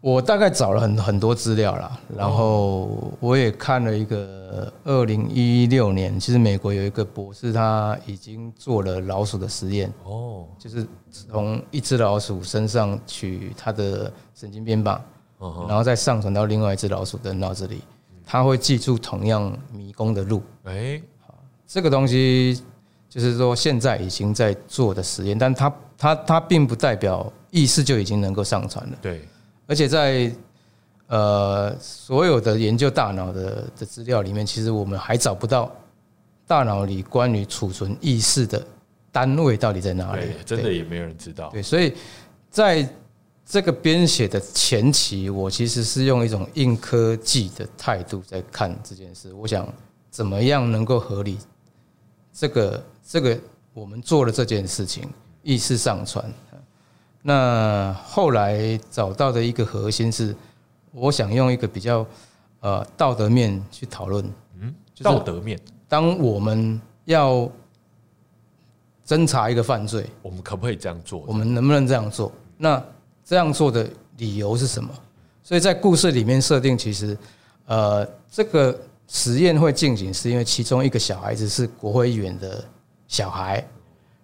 [0.00, 15.00] 我大概找了很很多资料啦，然后我也看了一个二零一六年，其实美国有一个博士，他已经做了老鼠的实验，哦，就是从一只老鼠身上取它的神经编码，
[15.40, 17.82] 嗯哼，然后再上传到另外一只老鼠的脑子里，
[18.24, 20.40] 它会记住同样迷宫的路。
[20.62, 21.02] 哎，
[21.66, 22.62] 这个东西
[23.08, 29.26] 就是说现在已经在做的实验，但它它它并不代表意识就已经能够上传了，对，
[29.66, 30.30] 而且在
[31.06, 35.74] 呃所有的研究大脑的的资料里面，其实我们还找不到
[36.46, 38.64] 大脑里关于储存意识的
[39.10, 41.48] 单位到底在哪里，，真的也没有人知道。
[41.50, 41.94] 对，所以
[42.50, 42.86] 在
[43.46, 49.32] 这个编写的前期，我其实是用一种硬科技的态度在看这件事。
[49.32, 49.66] 我想
[50.10, 51.38] 怎么样能够合理
[52.30, 53.40] 这个这个
[53.72, 55.08] 我们做了这件事情，
[55.42, 56.30] 意识上传。
[57.22, 60.36] 那后来找到的一个核心是，
[60.92, 62.06] 我想用一个比较
[62.60, 64.22] 呃道德面去讨论。
[64.60, 67.50] 嗯，道德面，当我们要
[69.06, 71.24] 侦查一个犯罪，我们可不可以这样做？
[71.26, 72.30] 我们能不能这样做？
[72.58, 72.82] 那
[73.24, 74.90] 这样做的理由是什么？
[75.42, 77.16] 所以在故事里面设定，其实
[77.64, 82.62] 呃，这个实验会进行，是因为其中一个小孩子是国会议员的
[83.08, 83.66] 小孩，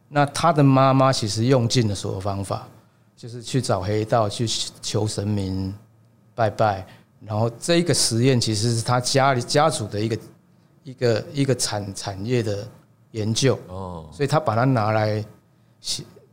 [0.09, 2.69] 那他的妈妈其实用尽了所有方法，
[3.17, 4.47] 就是去找黑道去
[4.81, 5.75] 求神明
[6.35, 6.87] 拜拜，
[7.21, 10.19] 然后这一个实验其实是他家里家族的一个
[10.85, 12.69] 一个一个产产业的
[13.13, 15.25] 研究，哦，所以他把它拿来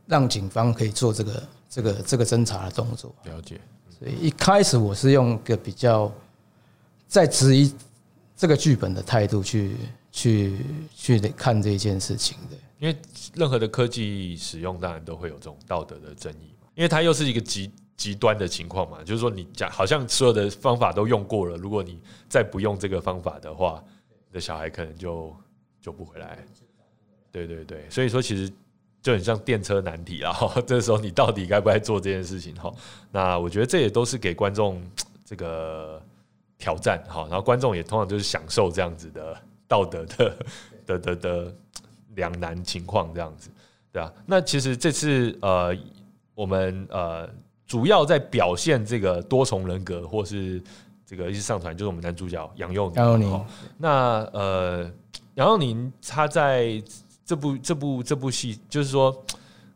[0.05, 3.15] 让警方可以做这个这个这个侦查的动作。
[3.23, 3.59] 了解。
[3.97, 6.11] 所以一开始我是用一个比较
[7.07, 7.73] 在质疑
[8.35, 9.77] 这个剧本的态度去
[10.11, 10.57] 去
[10.95, 12.57] 去看这件事情的。
[12.79, 12.95] 因为
[13.35, 16.67] 任何的科技使用，当然都会有这种道德的争议嘛。
[16.73, 23.83] 因为它又是一个极极端的情况嘛，就是说你讲好像所有的方法都用过了，如果你再不用这个方法的话，
[24.27, 25.31] 你的小孩可能就
[25.79, 26.43] 救不回来。
[27.31, 28.51] 对对对，所以说其实
[29.01, 30.35] 就很像电车难题啦。
[30.65, 32.55] 这时候你到底该不该做这件事情？
[32.55, 32.73] 哈，
[33.11, 34.81] 那我觉得这也都是给观众
[35.23, 36.01] 这个
[36.57, 37.03] 挑战。
[37.07, 39.39] 哈，然后观众也通常就是享受这样子的
[39.71, 40.35] 道德的
[40.85, 41.55] 的的的
[42.15, 43.49] 两难情况这样子，
[43.93, 44.11] 对啊。
[44.25, 45.73] 那其实这次呃，
[46.35, 47.29] 我们呃
[47.65, 50.61] 主要在表现这个多重人格或是
[51.05, 52.95] 这个一直上传，就是我们男主角杨佑宁。
[52.95, 53.45] 杨佑宁
[53.77, 53.89] 那
[54.33, 54.91] 呃，
[55.35, 56.83] 杨佑宁他在
[57.23, 59.23] 这部这部这部戏，就是说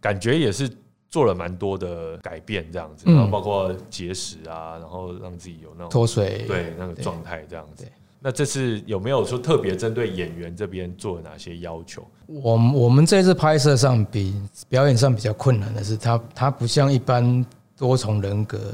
[0.01, 0.69] 感觉也是
[1.10, 7.86] 做了蛮多的改变，这样子，然后包括节食啊，然后让自己有那种脱水，对那个状态这样子。
[8.19, 12.04] 那这次有没有说特别针对演员这边做哪些要求？
[12.25, 17.45] 我们我们这次拍摄上比表演上比较困难的是，它它不像一般
[17.78, 18.73] 多重人格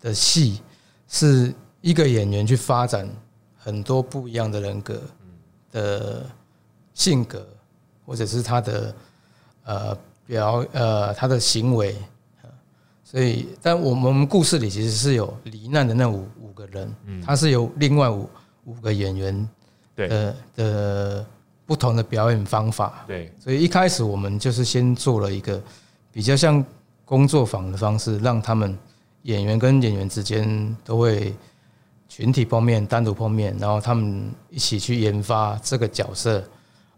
[0.00, 0.60] 的戏，
[1.06, 3.08] 是一个演员去发展
[3.56, 5.00] 很多不一样的人格
[5.70, 6.26] 的
[6.94, 7.46] 性格，
[8.04, 8.94] 或者是他的
[9.64, 11.94] 呃表呃他的行为，
[12.42, 12.50] 呃
[13.04, 16.92] 所以但我们故事里其实是有罹难的那五五个人，
[17.24, 18.28] 他是有另外五
[18.64, 19.48] 五个演员
[19.94, 20.08] 对。
[20.08, 21.26] 的的
[21.66, 25.62] 不同的表演方法，对，所以一开始我们就是先做了一个
[26.10, 26.64] 比较像
[27.04, 28.76] 工作坊的方式，让他们
[29.22, 31.32] 演员跟演员之间都会
[32.08, 36.42] 群体碰面、单独碰面，然后他们一起去研发这个角色。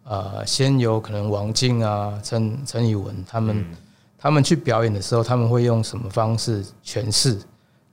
[0.05, 3.65] 呃，先有可能王静啊、陈陈以文他们、
[4.19, 7.39] 他们去表演的时候，他们会用什么方式诠释，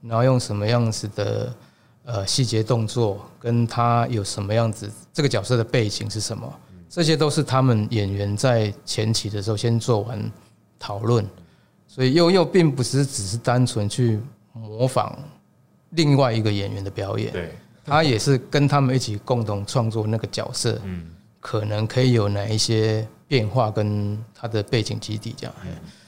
[0.00, 1.54] 然后用什么样子的
[2.12, 6.52] 呃细节动作，跟他有什么样子这个角色的背景是什么，
[6.88, 10.30] 这些都是他们演员在前期的时候先做完
[10.78, 11.24] 讨论，
[11.86, 14.18] 所以又又并不是只是单纯去
[14.52, 15.16] 模仿
[15.90, 21.06] 另外一个演员的表演，对，他也是跟他们一起共同创作那个角色，嗯，
[21.38, 25.54] 可能可以有哪一些变化跟他的背景基底这样。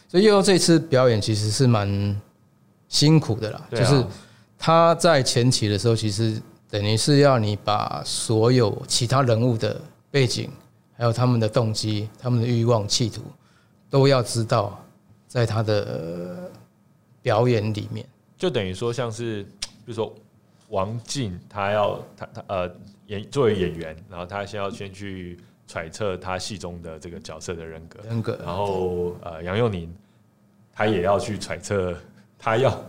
[0.09, 2.21] 所以悠悠这次表演其实是蛮
[2.89, 4.05] 辛苦的啦，就是
[4.65, 10.49] 他在前期的时候，其实等于是要你把所有其他人物的背景，
[10.97, 13.23] 还有他们的动机、他们的欲望、企图，
[13.91, 14.81] 都要知道，
[15.27, 16.51] 在他的呃
[17.21, 18.07] 表演里面。
[18.39, 19.43] 就等于说像是，
[19.85, 20.15] 比如说
[20.69, 22.71] 王静，他要他他呃
[23.07, 29.93] 演作为演员，然后他先要先去揣测他戏中的这个角色的人格，人格，然后呃杨佑宁
[30.73, 31.97] 他也要去揣测
[32.39, 32.81] 他要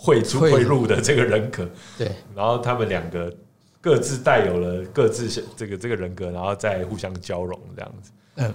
[0.00, 2.12] 汇出汇汇入的这个人格，对。
[2.36, 3.34] 然后他们两个
[3.80, 8.54] 各自带有了各自这个这个人格，然后再互相交融这样子，嗯，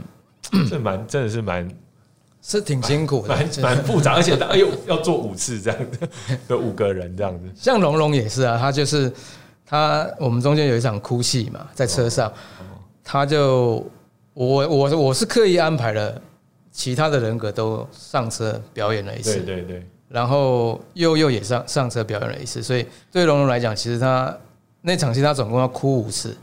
[0.70, 1.70] 这蛮真的是蛮
[2.42, 3.36] 是挺辛苦的。
[3.36, 3.62] 蛮。
[3.62, 6.08] 蛮复杂，而且他哎呦要做五次这样子，
[6.48, 9.12] 有五个人这样子，像龙龙也是啊，他就是
[9.66, 12.32] 他，我们中间有一场哭戏嘛，在车上，
[13.04, 13.86] 他就
[14.34, 16.22] 我我我是刻意安排了
[16.72, 19.88] 其他的人格都上车表演了一次，对对对。
[20.14, 24.32] 然后又又也上上车表演了一次，所以对龙龙来讲，其实他
[24.82, 26.38] 那场戏他总共要哭五次。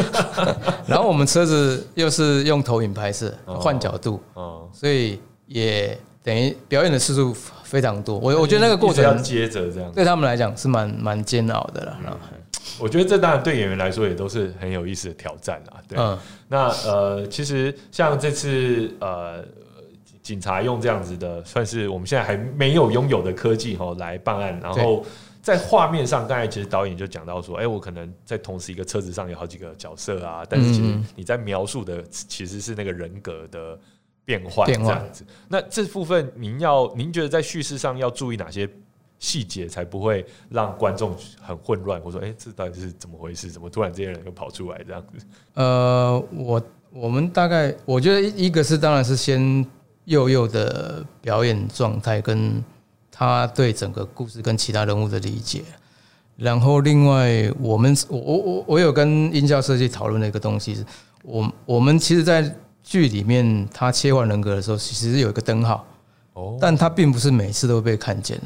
[0.88, 8.18] 然后我们车子又是用投影拍摄，哦换角度，哦，所以也等于表演的次数非常多。
[8.18, 9.92] 我我觉得那个过程要程接着这样。
[9.92, 11.98] 对他们来讲是蛮蛮煎熬的啦。
[12.02, 12.18] 然后
[12.78, 15.76] 我觉得这当然对演员来说也都是很有意思的挑战啊。
[15.86, 19.44] 对，嗯，那呃，其实像这次呃，
[20.26, 25.06] 警察用这样子的，算是我们现在还没有拥有的科技哈来办案，然后
[25.40, 33.78] 在画面上，刚才其实导演就讲到说，哎、我可能在同时一个车子上有好几个角色啊，但是其实你在描述的其实是那个人格的
[34.24, 35.24] 变换这样子。
[35.46, 38.68] 那这部分您要您觉得在叙事上要注意哪些？
[39.18, 43.50] 细节才不会让观众很混乱，或者说，哎、这到底是怎么回事？
[43.50, 45.26] 怎么突然这些人又跑出来这样子？
[45.54, 46.62] 呃，我
[46.92, 49.64] 我们大概我觉得一一个是当然是先
[50.06, 52.62] 佑佑的表演状态跟
[53.12, 55.62] 他对整个故事跟其他人物的理解，
[56.36, 60.84] 然后另外我们我我我我有跟音效设计讨论的一个东西是，
[61.22, 65.84] 我我们其实，在剧里面他切换人格的时候，其实有一个灯号，
[66.34, 68.44] 哦，但他并不是每次都被看见的。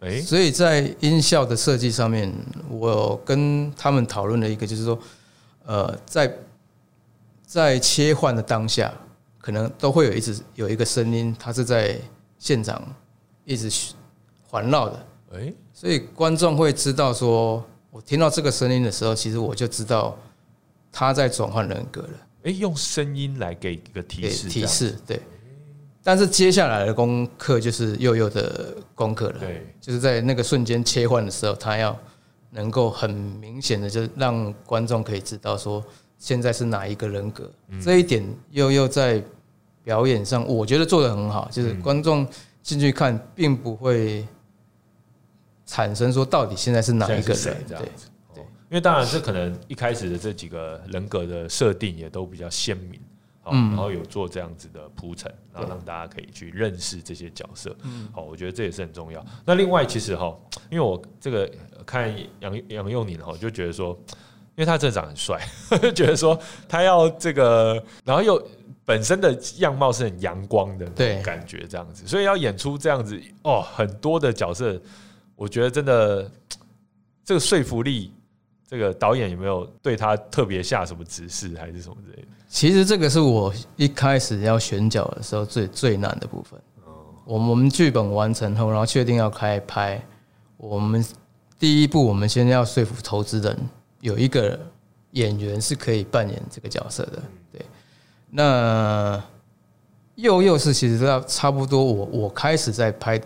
[0.00, 2.32] 哎、所以在音效的设计上面，
[2.70, 4.98] 我跟他们讨论了一个，就是说，
[5.66, 6.32] 呃，在
[7.44, 8.92] 在切换的当下，
[9.38, 11.98] 可能都会有一直有一个声音，它是在
[12.38, 12.82] 现场
[13.44, 13.70] 一直
[14.46, 20.16] 环绕的，哎、所以观众会知道说，我听到这个声音的时候，其实我就知道
[20.90, 22.10] 他在转换人格了。
[22.44, 25.20] 哎、用声音来给一个提示，提示，对。
[26.02, 31.94] 但是接下来的功课就是佑佑的功课了，对，就是在那个瞬间切换的时候，他要
[32.50, 35.84] 能够很明显的就让观众可以知道说
[36.18, 37.48] 现在是哪一个人格，
[37.80, 39.22] 这一点又又在
[39.84, 42.26] 表演上我觉得做的很好，就是观众
[42.60, 44.26] 进去看并不会
[45.64, 47.84] 产生说到底现在是哪一个人，这样。
[47.94, 48.08] 子。
[48.34, 53.00] 对，因为当然这可能一开始的这几个人格的设定也都比较鲜明，
[53.44, 59.24] 然后有做这样子的铺陈，然后让大家可以去认识这些角色，嗯好，我觉得这也是很重要。
[59.46, 60.36] 那另外其实哈，
[60.68, 63.96] 因为我这个呃看杨杨佑宁哈，就觉得说。
[64.58, 65.40] 因为他真的长得很帅，
[65.80, 66.36] 就 觉得说
[66.68, 68.44] 他要这个，然后又
[68.84, 74.76] 本身的样貌是很阳光的那种感觉，这样子，所以要演出这样子哦，很多的角色，
[75.36, 76.28] 我觉得真的
[77.24, 78.12] 这个说服力，
[78.68, 82.28] 这个导演有没有对他特别下什么指示，还是什么之类的？
[82.48, 86.58] 其实这个是我一开始要选角的时候最最难的部分。
[87.24, 90.04] 我们我们剧本完成后，然后确定要开拍，
[90.56, 91.04] 我们
[91.60, 93.56] 第一步我们先要说服投资人
[94.00, 94.58] 有一个
[95.12, 97.22] 演员是可以扮演这个角色的。
[97.52, 97.64] 对，
[98.30, 99.22] 那
[100.16, 103.20] 佑佑是其实到差不多我我开始在拍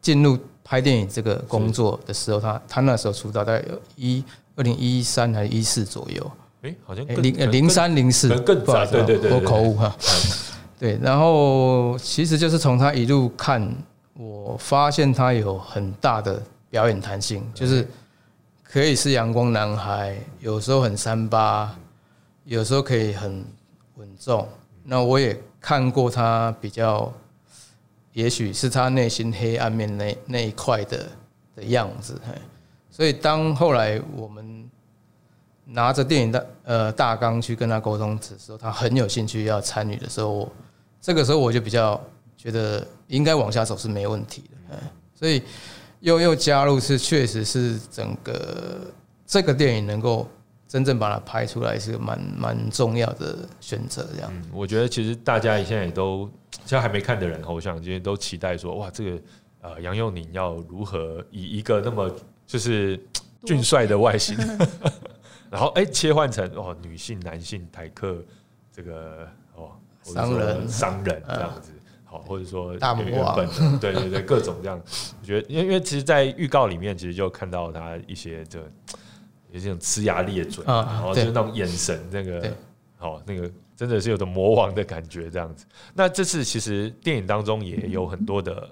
[0.00, 4.24] 进入拍电影这个工作的时候，他他那时候出道大概有一
[4.56, 6.30] 二零一三还是一四左右。
[6.62, 9.94] 哎、好像零零三零四更早对对对对我口误哈。
[10.78, 13.72] 对，然后其实就是从他一路看，
[14.14, 17.86] 我发现他有很大的表演弹性，就是
[18.72, 21.76] 可以是阳光男孩，有时候很三八，
[22.44, 23.44] 有时候可以很
[23.96, 24.48] 稳重。
[24.82, 27.12] 那我也看过他比较，
[28.14, 31.06] 也许是他内心黑暗面那那一块的
[31.54, 32.18] 的样子。
[32.90, 34.66] 所以当后来我们
[35.66, 40.52] 拿着电影的呃大纲去跟他沟通的时候，他很有兴趣要参与的时候，我
[40.98, 42.02] 这个时候我就比较
[42.38, 44.78] 觉得应该往下走是没问题的，
[45.14, 45.42] 所以
[46.02, 48.80] 又又加入是确实是整个
[49.24, 50.28] 这个电影能够
[50.66, 54.30] 真正把它拍出来是蛮蛮重要的选择，这样。
[54.34, 56.28] 嗯，我觉得其实大家现在也都，
[56.66, 59.22] 现在还没看的人，我想今天都期待说，哇，这个
[59.60, 62.10] 呃杨佑宁要如何以一个那么
[62.46, 62.98] 就是
[63.44, 64.36] 俊帅的外形，
[65.48, 68.16] 然后哎、切换成哦女性、男性、台客
[68.74, 69.70] 这个哦
[70.02, 71.70] 商人商人这样子。
[72.12, 73.34] 好，或者说大魔王
[73.80, 74.78] 对对对，各种这样，
[75.20, 78.58] 我觉得，因为因为其实，在预告里面，其实就看到他一些这
[79.50, 82.52] 有这种呲牙咧嘴，啊然后就是那种眼神，那个
[83.24, 85.64] 那个真的是有种魔王的感觉这样子。
[85.94, 88.68] 那这次其实电影当中也有很多的，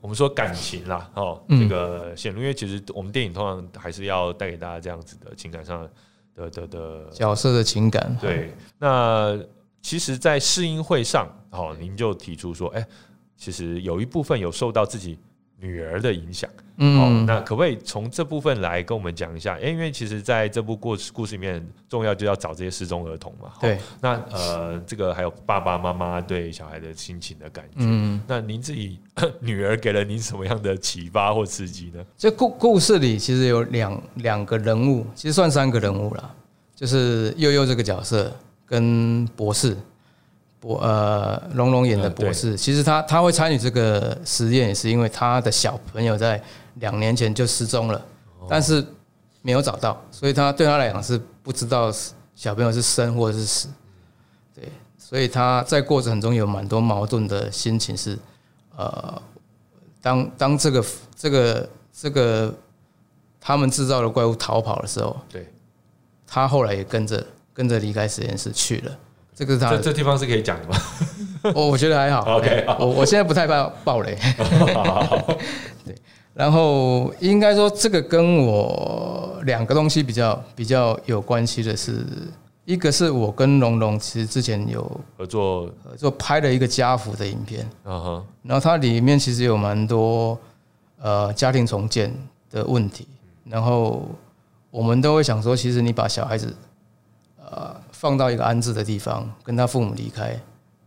[0.00, 1.60] 我们说感情啦，哦，嗯。
[1.60, 5.88] 这个线路，因为其实我们电影通常还是要带给大家这样子的情感上
[6.34, 9.38] 的的的角色的情感，对，那
[9.80, 12.86] 其实，在试音会上，哦，您就提出说，哎、
[13.36, 15.18] 其实有一部分有受到自己
[15.60, 19.56] 女儿的影响，哦，嗯，那可不可以从这部分来跟我们讲一下？
[19.56, 27.76] 哎、因为其实在这部故事故事里面，重要就要找这些失踪儿童嘛，哦对，那呃，这个还有爸爸妈妈对小孩的心情的感觉。
[27.78, 28.98] 嗯，那您自己
[29.40, 32.04] 女儿给了您什么样的启发或刺激呢？
[32.16, 36.34] 这故故事里其实有两两个人物，其实算三个人物了，
[36.74, 38.32] 就是悠悠这个角色
[38.68, 39.76] 跟博士，
[40.60, 46.42] 博呃龙龙演的博士，其实他他会参与这个实验，也是因为他的小朋友在
[46.74, 48.04] 两年前就失踪了，
[48.48, 48.84] 但是
[49.40, 51.90] 没有找到，所以他对他来讲是不知道
[52.34, 53.68] 小朋友是生或者是死，
[54.54, 58.18] 对，所以他在过程中有蛮多矛盾的心情是，
[58.76, 59.22] 呃，
[60.02, 60.84] 当当这个
[61.16, 62.54] 这个这个
[63.40, 65.48] 他们制造的怪物逃跑的时候，对，
[66.26, 67.24] 他后来也跟着
[67.58, 68.92] 跟着离开实验室去了。
[69.34, 70.76] 这个是他的，这这地方是可以讲的吗？
[71.56, 72.36] 我我觉得还好。
[72.36, 74.16] OK，好我我现在不太怕暴雷。
[75.84, 75.92] 对，
[76.34, 82.06] 然后应该说这个跟我两个东西比较比较有关系的是，
[82.64, 90.38] 一个是我跟龙龙其实之前有合作，合作拍了一个家福的影片，嗯哼，然后它里面其实有蛮多
[91.00, 92.14] 呃家庭重建
[92.52, 93.08] 的问题，
[93.44, 94.08] 然后
[94.70, 96.54] 我们都会想说，其实你把小孩子
[97.50, 100.38] 呃放到一个安置的地方，跟他父母离开，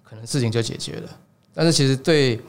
[0.03, 1.09] 可能事情就解决了。
[1.53, 2.39] 但是其实对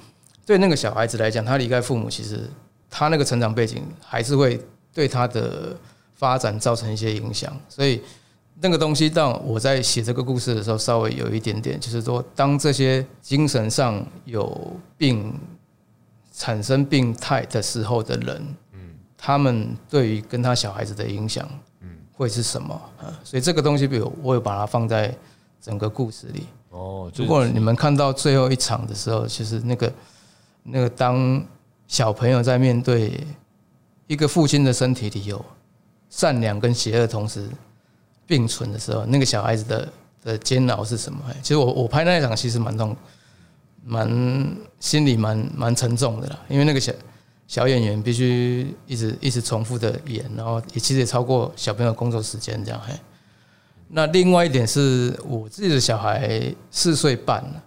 [0.46, 2.48] 对那个小孩子来讲，他离开父母，其实
[2.88, 4.60] 他那个成长背景还是会
[4.92, 5.76] 对他的
[6.14, 8.02] 发展造成一些影响，所以。
[8.60, 15.34] 那个东西让我在写这个故事的时候，稍微有一点点，就是说，当这些精神上有病、
[16.32, 18.78] 产生病态的时候的人，嗯
[19.16, 21.58] 他们对于跟他小孩子的影响，嗯，
[22.12, 22.74] 会是什么？
[23.00, 25.14] 啊，所以这个东西，比如我有把它放在
[25.60, 26.46] 整个故事里。
[26.70, 29.92] 哦，如果你们看到最后一场的时候，其实那个
[30.62, 31.44] 那个当
[31.86, 33.26] 小朋友在面对
[34.06, 35.44] 一个父亲的身体里有
[36.08, 37.48] 善良跟邪恶同时
[38.26, 39.92] 并存的时候，那个小孩子的
[40.24, 41.18] 的煎熬是什么？
[41.28, 42.96] 哎其实我我拍那一场其实蛮痛，
[43.84, 46.92] 蛮心里蛮蛮沉重的啦，因为那个小
[47.53, 52.80] 小演员必须一直一直重复的演，然后也其实也超过小朋友工作时间这样。
[52.82, 52.94] 嘿，
[53.88, 57.62] 那另外一点是我自己的小孩四岁半了，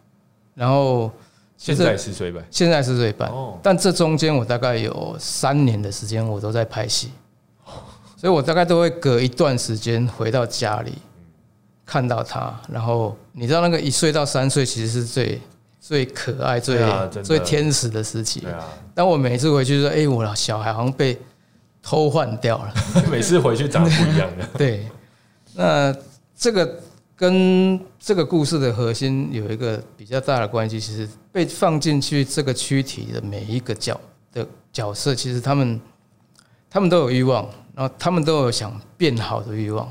[0.56, 1.12] 然后
[1.56, 7.12] 现在四岁半，现在四岁半哦，但这中间我大概有三年的时间我都在拍戏，
[8.18, 10.94] 所所以我大概都会隔一段时间回到家里，
[11.86, 15.40] 看到他，然后你知道那个一岁到三岁其实是最
[15.88, 16.84] 最可爱、最、
[17.22, 18.40] 最天使的时期。
[18.40, 18.52] 对。
[18.52, 21.16] 啊，当我每次回去说：“哎、我的小孩好像被
[21.80, 22.74] 偷换掉了。
[23.08, 24.88] 每次回去长得不一样的”， 对，
[25.54, 25.96] 那
[26.36, 26.80] 这个
[27.16, 34.02] 跟这个故事的核心有一个比较大的关系，其实被放进去这个躯体的每一个角
[34.34, 35.80] 的角色，其实他们
[36.68, 39.88] 他们都有欲望，然后他们都有想变好的欲望，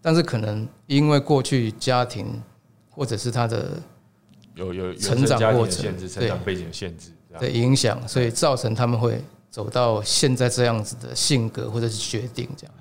[0.00, 2.40] 但是可能因为过去家庭
[2.88, 3.70] 或者是他的
[4.56, 12.74] 有有有成长过程的限制，成长背景的限制，的影响，所以造成他们会走到现在这样子的性格或者是决定这样。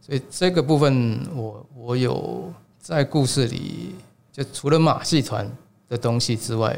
[0.00, 3.94] 所以这个部分我我有在故事里，
[4.32, 5.48] 就除了马戏团
[5.88, 6.76] 的东西之外，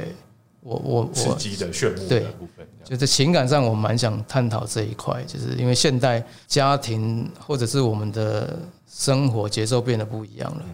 [0.61, 10.65] 我我我刺激的炫目对部分，就在情感上，我蛮想探讨这一块，就是因为现代家庭或者是我们的生活节奏变得不一样了。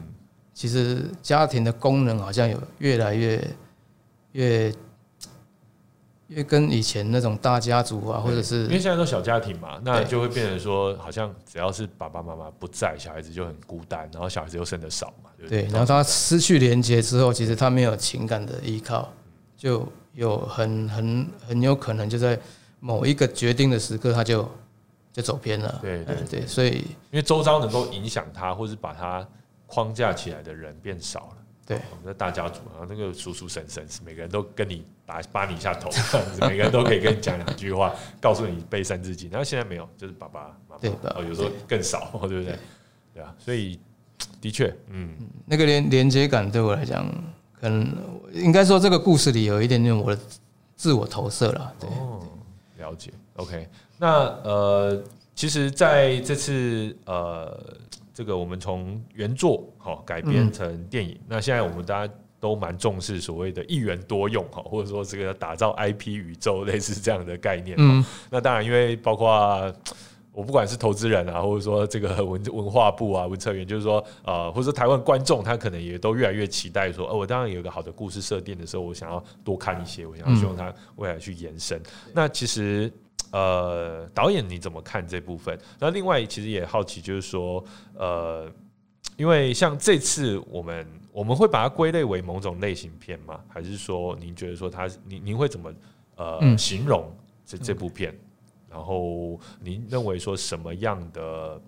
[0.59, 3.41] 其实家庭的功能好像有越来越
[4.33, 4.75] 越
[6.27, 15.71] 越跟以前那种大家族啊，或者是因为是现在都小家庭嘛，那就会变成说，好像只要是爸爸妈妈不在，小孩子就很孤单，然后小孩子又生的少嘛，对不对，对？
[15.71, 19.09] 然后他失去连接之后，其实他没有情感的依靠，
[19.57, 22.37] 就有很很很有可能就在
[22.81, 24.51] 某一个决定的时刻，他就
[25.13, 25.79] 就走偏了。
[25.81, 26.79] 对对，所以
[27.13, 29.25] 因为周遭能够影响他，或是把他
[29.69, 31.37] 框架起来的人变少了。
[31.65, 39.29] 对我们的大家族，然后那个叔叔婶婶是每个人都跟你打扒你一下头，这样子，每个人都可以跟你讲两句话，告诉你背三字经。
[39.31, 42.59] 然后现在没有，就是爸爸妈妈，哦，有时候更少， 对不对？
[43.13, 43.79] 对啊，所以
[44.41, 45.11] 的确，嗯，
[45.45, 47.07] 那个连连接感对我来讲，
[47.61, 47.87] 可能
[48.33, 50.19] 应该说这个故事里有一点点我的
[50.75, 51.75] 自我投射了。
[51.79, 52.27] 对，哦，
[52.79, 53.13] 了解。
[53.35, 55.03] OK，那呃，
[55.35, 57.63] 其实在这次呃，
[58.19, 67.77] 这个我们从原作好、改编成电影，那现在我们大家都蛮重视所谓的一元多用哈，或者说这个打造 IP 宇宙类似这样的概念。
[67.79, 69.73] 嗯，那当然，因为包括
[70.33, 81.81] 我不管是投资人啊，或者说这个 文文化部啊、文策员，就是说呃，或者说台湾观众，他可能也都越来越期待说，哦，我当然有一个好的故事设定的时候，我想要多看一些，我想要希望它未来去延伸。
[82.13, 82.93] 那其实。
[83.31, 85.59] 呃，导演你怎么看这部分？
[85.79, 87.63] 那另外其实也好奇，就是说，
[87.95, 88.51] 呃，
[89.17, 93.41] 因为像这次我们我们会把它归类为某种类型片吗？
[93.49, 95.73] 还是说您觉得说它您您会怎么
[96.17, 97.11] 呃、嗯形容
[97.45, 98.17] 这这部片？
[98.71, 101.61] 然后您认为说什么样的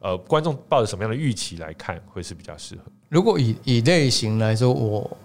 [0.00, 2.82] 呃观众抱着什么样的预期来看会是比较适合？
[3.08, 5.16] 如果以以类型来说，我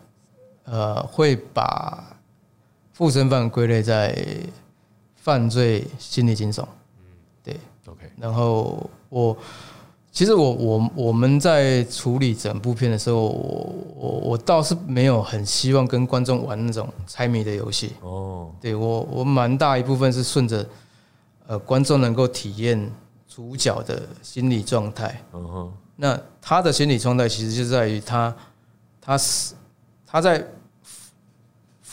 [0.66, 2.18] 呃会把
[2.94, 4.26] 附身犯归类在
[5.24, 6.62] 犯罪心理惊悚。
[7.00, 7.06] 嗯，
[7.42, 7.58] 对
[7.88, 9.36] OK，然后我
[10.12, 17.94] 其实我我我们在处理整部片的时候，我我我倒是没有很希望跟观众玩那种猜谜的游戏。
[18.02, 20.68] 哦，对我我蛮大一部分是顺着
[21.48, 22.92] 呃观众能够体验
[23.28, 25.24] 主角的心理状态。
[25.32, 28.36] 嗯哼，那他的心理状态其实就在于他
[29.00, 29.56] 他是
[30.06, 30.46] 他在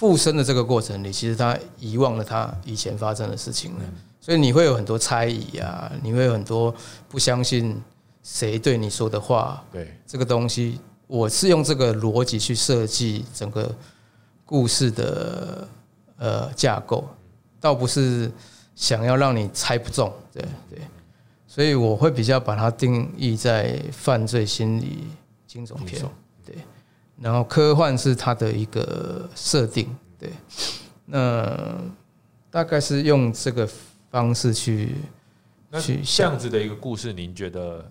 [0.01, 3.81] 附身的这个过程里，其实他遗忘了他以前发生的事情了，
[4.19, 6.75] 所以你会有很多猜疑啊，你会有很多
[7.07, 7.79] 不相信
[8.23, 13.71] 谁对你说的话，对，这个东西，我是用这个逻辑去设计整个
[14.47, 15.69] 故事的
[16.17, 17.07] 呃架构，
[17.61, 18.33] 倒不是
[18.75, 20.79] 想要让你猜不中，对对，
[21.47, 25.09] 所以我会比较把它定义在犯罪心理
[25.47, 26.03] 惊悚片，
[26.47, 26.57] 对，
[27.21, 30.31] 然后科幻是它的一个设定，对，
[31.05, 31.81] 那
[32.51, 33.69] 大概是用这个
[34.11, 34.97] 方式去
[35.69, 37.85] 那去这样子的一个故事，您觉得？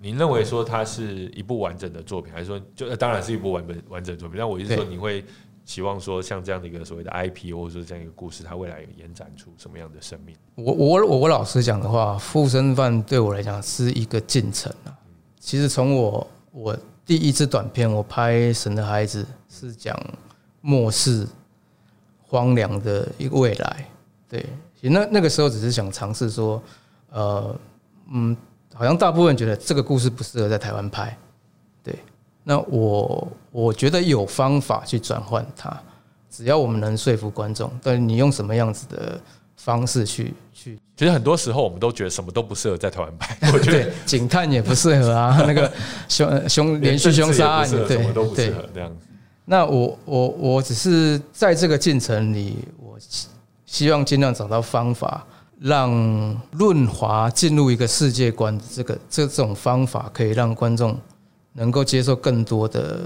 [0.00, 4.36] 您认为说它是一部完整的作品，还是说就呃当然是一部完本完整的作品？
[4.36, 5.24] 但我意思是说，对你会
[5.64, 10.34] 期望说像这样的一个所谓的 IP，或者说这样一个故事，它未来有延展出什么样的生命？
[10.56, 14.90] 我我我我老实讲的话，附身犯对我来讲是一个进程啊。
[15.38, 19.98] 其实从我我第一支短片，我拍《神的孩子》是讲
[20.60, 21.26] 末世
[22.22, 23.84] 荒凉的一个未来。
[24.28, 24.40] 对，
[24.80, 26.62] 其实那那个时候只是想尝试说，
[27.10, 27.54] 呃，
[28.10, 28.36] 嗯，
[28.72, 31.16] 好像大部分人觉得这个故事不适合在台湾拍。
[31.82, 31.98] 对，
[32.44, 35.76] 那我我觉得有方法去转换它，
[36.30, 39.20] 只要我们能说服观众，但你用什么样子的
[39.64, 45.72] 方式去去其实很多时候我们都觉得什么都不适合在台湾拍， 我觉得对，警探也不适合啊， 那个
[46.08, 48.60] 凶呃凶连续凶杀案政治也不适合什么都对对不适。
[48.60, 49.06] 合这样子。
[49.44, 53.28] 那我我我只是在这个进程里，我希
[53.66, 55.24] 希望尽量找到方法，
[55.60, 60.98] 让润滑进入一个世界观的这个这种方法，可以让观众
[61.52, 63.00] 能够接受更多的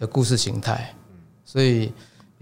[0.00, 0.92] 的故事形态。
[1.44, 1.92] 所以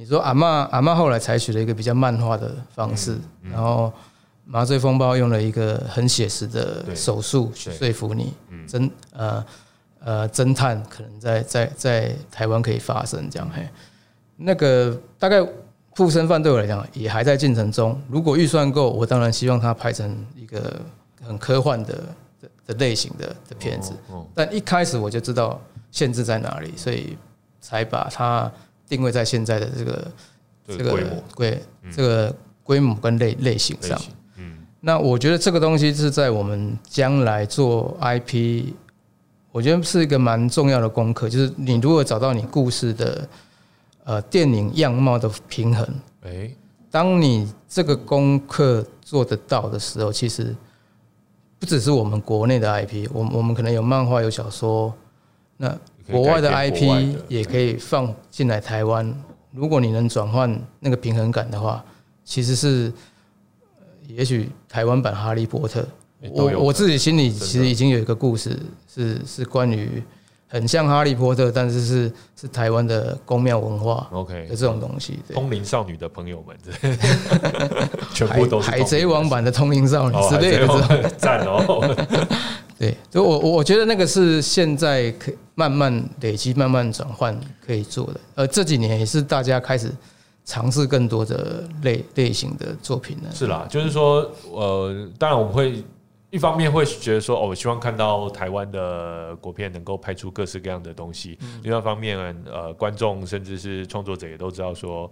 [0.00, 3.92] 你说阿嬷阿嬷后来采取了一个比较漫画的方式，然后
[4.44, 8.32] 麻醉风暴用了一个很写实的手术去说服你，
[8.68, 9.44] 侦呃
[9.98, 13.68] 呃侦探可能在在在台湾可以发生这样嘿，
[14.36, 15.44] 那个大概
[15.96, 18.00] 附身犯对我来讲也还在进程中。
[18.08, 20.80] 如果预算够，我当然希望它拍成一个
[21.26, 21.94] 很科幻的
[22.40, 23.92] 的的类型的的片子。
[24.12, 27.18] 哦，但一开始我就知道限制在哪里，所以
[27.60, 28.48] 才把它
[28.88, 30.12] 定位在现在的这个
[30.66, 31.24] 这个规模。
[31.34, 31.62] 规
[31.92, 34.00] 这个规模跟类类型上。
[34.36, 38.72] 嗯，那我觉得这个东西是在我们将来做 IP，
[39.50, 43.28] 我觉得是一个蛮重要的功课，就是你如果找到你故事的
[44.04, 45.88] 呃电影样貌的平衡，
[46.22, 46.50] 哎，
[46.90, 50.54] 当你这个功课做得到的时候，其实
[51.58, 54.92] 不只是我们国内的 IP，我们我们可能有漫画有小说，
[55.56, 55.74] 那
[56.10, 59.14] 国外的 IP 也可以放进来台湾。
[59.52, 61.84] 如果你能转换那个平衡感的话，
[62.24, 62.92] 其实是，
[63.78, 65.86] 呃也许台湾版哈利波特，
[66.32, 68.58] 我我自己心里其实已经有一个故事，
[68.92, 70.02] 是是关于
[70.46, 75.18] 很像哈利波特，但是是是台湾的宫庙文化 OK 的这种东西。
[75.26, 76.72] 对，通灵少女的朋友们，这
[78.14, 81.96] 全部海都是海贼王版的通灵少女哦之类的赞哦，
[82.78, 87.36] 对，就我我我觉得那个是现在可以慢慢累积、慢慢转换
[87.66, 88.20] 可以做的。
[88.36, 89.92] 呃，这几年也是大家开始
[90.44, 93.28] 尝试更多的类类型的作品呢。
[93.34, 95.82] 是啦，就是说，呃，当然我们会
[96.30, 105.10] 一方面会觉得说，哦，我希望看到台湾的国片能够拍出各式各样的东西；另外一方面，呃，观众甚至是创作者也都知道说，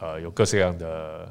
[0.00, 1.28] 呃，有各式各样的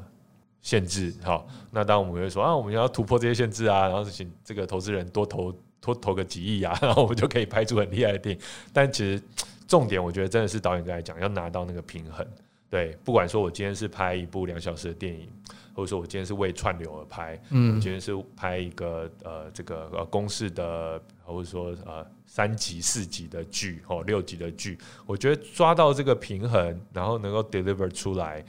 [0.60, 1.14] 限制。
[1.22, 5.50] 好，那当然我们会说啊，我们要突破这些限制啊，然后请这个投资人多投
[5.84, 8.40] 多投个几亿啊，然后我们就可以拍出很厉害的电影。
[8.72, 9.22] 但其实
[9.68, 12.26] 重点，我觉得真的是导演刚才讲，要拿到那个平衡。
[12.70, 15.28] 对，不管说我今天是拍一部两小时的电影，
[15.74, 24.76] 或者说我今天是为串流而拍，嗯我今天是拍一个呃这个呃公式的，或者说呃三集四集的剧哦六集的剧，
[25.06, 28.44] 我觉得抓到这个平衡，然后能够 deliver 出来。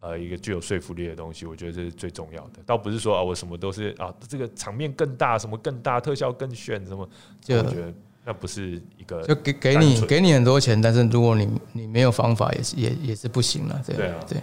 [0.00, 2.60] 呃，一个具有说服力的东西，我觉得这是最重要的。
[2.64, 7.08] 倒不是说啊，我什么都是啊，这个场面更大，什么更大，特效更炫，什么，
[7.40, 7.92] 就我觉得
[8.24, 13.82] 那不是一个就给给你给你很多钱，但是如果你你没有方法，也是也也是不行了。
[13.84, 14.40] 对对啊对，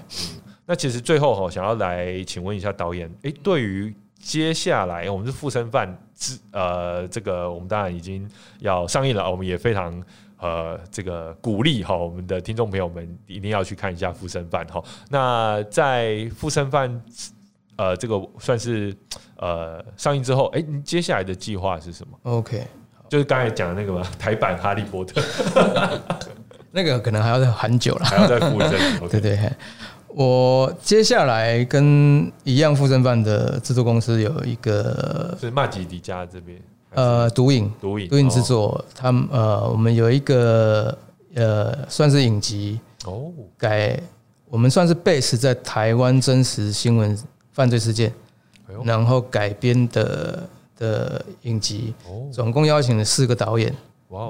[0.66, 8.28] 那其实最后哈，想要来请问一下导演，诶，对于接下来我们是附身犯之呃，这个我们当然已经
[8.60, 10.04] 要上映了，我们也非常
[10.40, 14.84] 呃这个鼓励哈，我们的听众朋友们一定要去看一下附身犯哈。
[15.10, 17.02] 那在附身犯
[17.78, 18.96] 呃这个算是
[19.38, 22.64] 呃上映之后，哎，你接下来的计划是什么？OK，
[23.10, 25.22] 就是刚才讲的那个嘛，台版哈利波特
[26.72, 28.06] 那个可能还要很久了。
[28.06, 29.52] 还要再附身对， OK，对，对
[30.10, 36.58] 我接下来跟一样附身犯的制作公司有一个是麦吉迪加这边
[36.96, 38.44] 呃毒影毒影毒影制哦。
[38.44, 40.98] 作，他们呃我们有一个
[41.36, 44.00] 呃算是影集哦，改，
[44.50, 47.18] 我们算是 base 在台湾真实新闻
[47.52, 48.12] 犯罪事件，
[48.68, 53.74] 哎然后改编的的影集，哦，总共邀请了四个导演，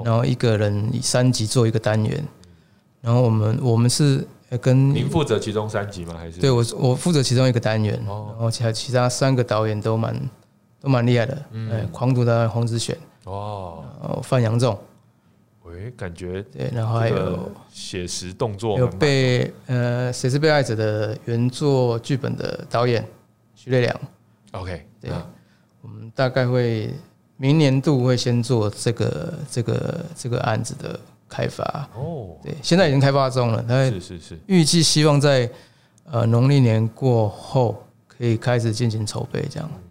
[0.04, 2.24] 然后一个人以三集做一个单元，
[3.00, 6.14] 然后我们我们是呃跟您负责其中三集吗？
[6.16, 6.40] 还是？
[6.40, 8.26] 对我我负责其中一个单元，哦。
[8.32, 10.14] 然后其他其他三个导演都蛮
[10.86, 11.68] 都蛮厉害的，嗯。
[11.68, 14.78] 呃，狂赌的黄子选，哦，然后范扬仲，
[15.64, 23.04] 喂，感觉对，然后还这有个写实动作有被呃谁是被害者的原作剧本的导演
[23.56, 24.00] 徐烈良
[24.52, 25.26] ，OK，对啊
[25.82, 26.94] 我们大概会
[27.36, 31.64] 明年度会先做这个这个这个案子的开发，
[31.96, 35.50] 哦，对，现在已经开发中了，是是是，预计希望在
[36.12, 39.68] 呃农历年过后可以开始进行筹备，这样。
[39.68, 39.85] 对。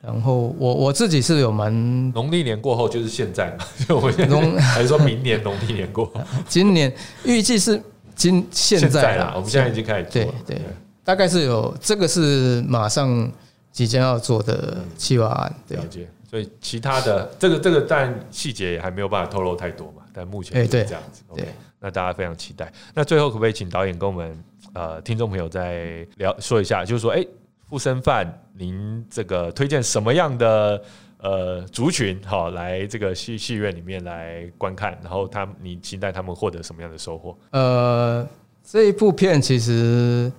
[0.00, 1.72] 然后我我自己是有蛮
[2.12, 6.92] 农历年过后就是现在嘛， 就我现在农 还是说明年农历年过后，今年
[7.24, 7.82] 预计是
[8.14, 10.60] 今现在啦啦，，我们现在已经开始做对
[11.04, 13.30] 大概是有这个是马上
[13.72, 16.08] 即将要做的计划案，对了解。
[16.30, 21.22] 所以其他的这个这个，但细节也还没有办法透露太多嘛，但目前就是这样子。
[21.34, 22.70] 对 OK，那大家非常期待。
[22.92, 24.44] 那最后可不可以请导演跟我们
[24.74, 27.24] 呃听众朋友再聊说一下，就是说，哎、
[27.68, 30.82] 附身犯，您这个推荐什么样的
[31.18, 37.36] 呃族群好来这个戏戏院里面来观看，然后他你期待他们获得什么样的收获？
[37.50, 38.26] 呃，
[38.64, 40.32] 这一部片其实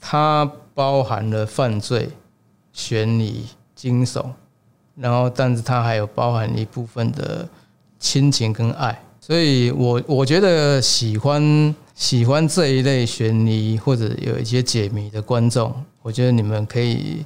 [0.00, 2.08] 它包含了犯罪、
[2.72, 3.46] 悬疑、
[3.76, 4.26] 惊悚，
[4.96, 7.48] 然后但是它还有包含一部分的
[8.00, 15.72] 亲情跟爱，所以我我觉得喜欢喜欢这一类悬疑或者有一些解谜的观众，
[16.02, 17.24] 我觉得你们可以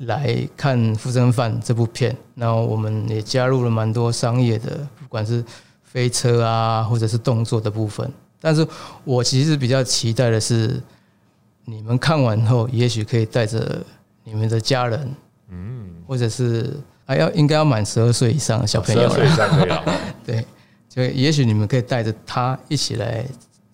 [0.00, 5.42] 来看《附身犯》这部片，然后我们也加入了蛮多商业的，不管是
[5.82, 8.10] 飞车啊，或者是动作的部分。
[8.38, 8.66] 但是
[9.04, 10.82] 我其实比较期待的是，
[11.64, 13.82] 你们看完后，也许可以带着
[14.24, 15.14] 你们的家人，
[15.48, 19.84] 嗯，或者是还要应该要满十二岁以上的小朋友十二岁以上可以了。
[20.26, 20.44] 对，
[20.88, 23.24] 就也许你们可以带着他一起来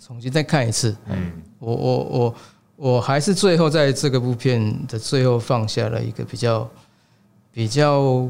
[0.08, 0.96] 重新再看一次。
[1.10, 2.34] 嗯，我我我
[2.76, 6.66] 我还是最后在这个部片的最后放下了一个比较
[7.52, 8.26] 比较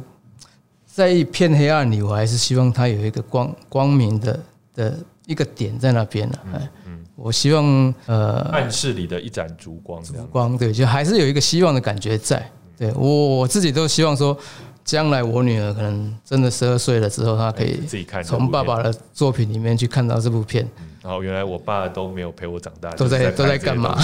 [0.85, 4.41] 在一片黑暗里，我还是希望它有一个光光明的
[4.75, 6.39] 的一个点在那边了。
[6.85, 10.15] 嗯，我希望呃暗室里的一盏烛光，烛。
[10.33, 12.45] 光对，就还是有一个希望的感觉在。
[12.77, 14.37] 对我我自己都希望说，
[14.89, 20.67] 将来我女儿可能真的十二岁了之后，她可以自己看从爸爸的作品里面去看到这部片，
[21.03, 23.95] 然后原来我爸都没有陪我长大，都在都在干嘛？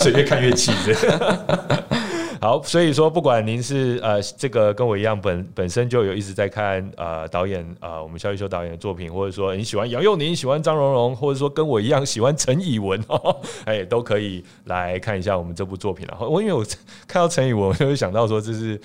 [0.00, 0.92] 所以越看越气这。
[2.42, 13.00] 好，所以说不管您是呃这个跟我一样本本身就有一直在看呃导演呃我们肖一修导演的作品，或者说你喜欢杨佑宁、喜欢张荣荣，或者说跟我一样喜欢陈以文，
[13.64, 16.28] 哎都可以来看一下我们这部作品然后。
[16.28, 16.64] 我因为我
[17.06, 18.78] 看到陈以文，我就会想到说这是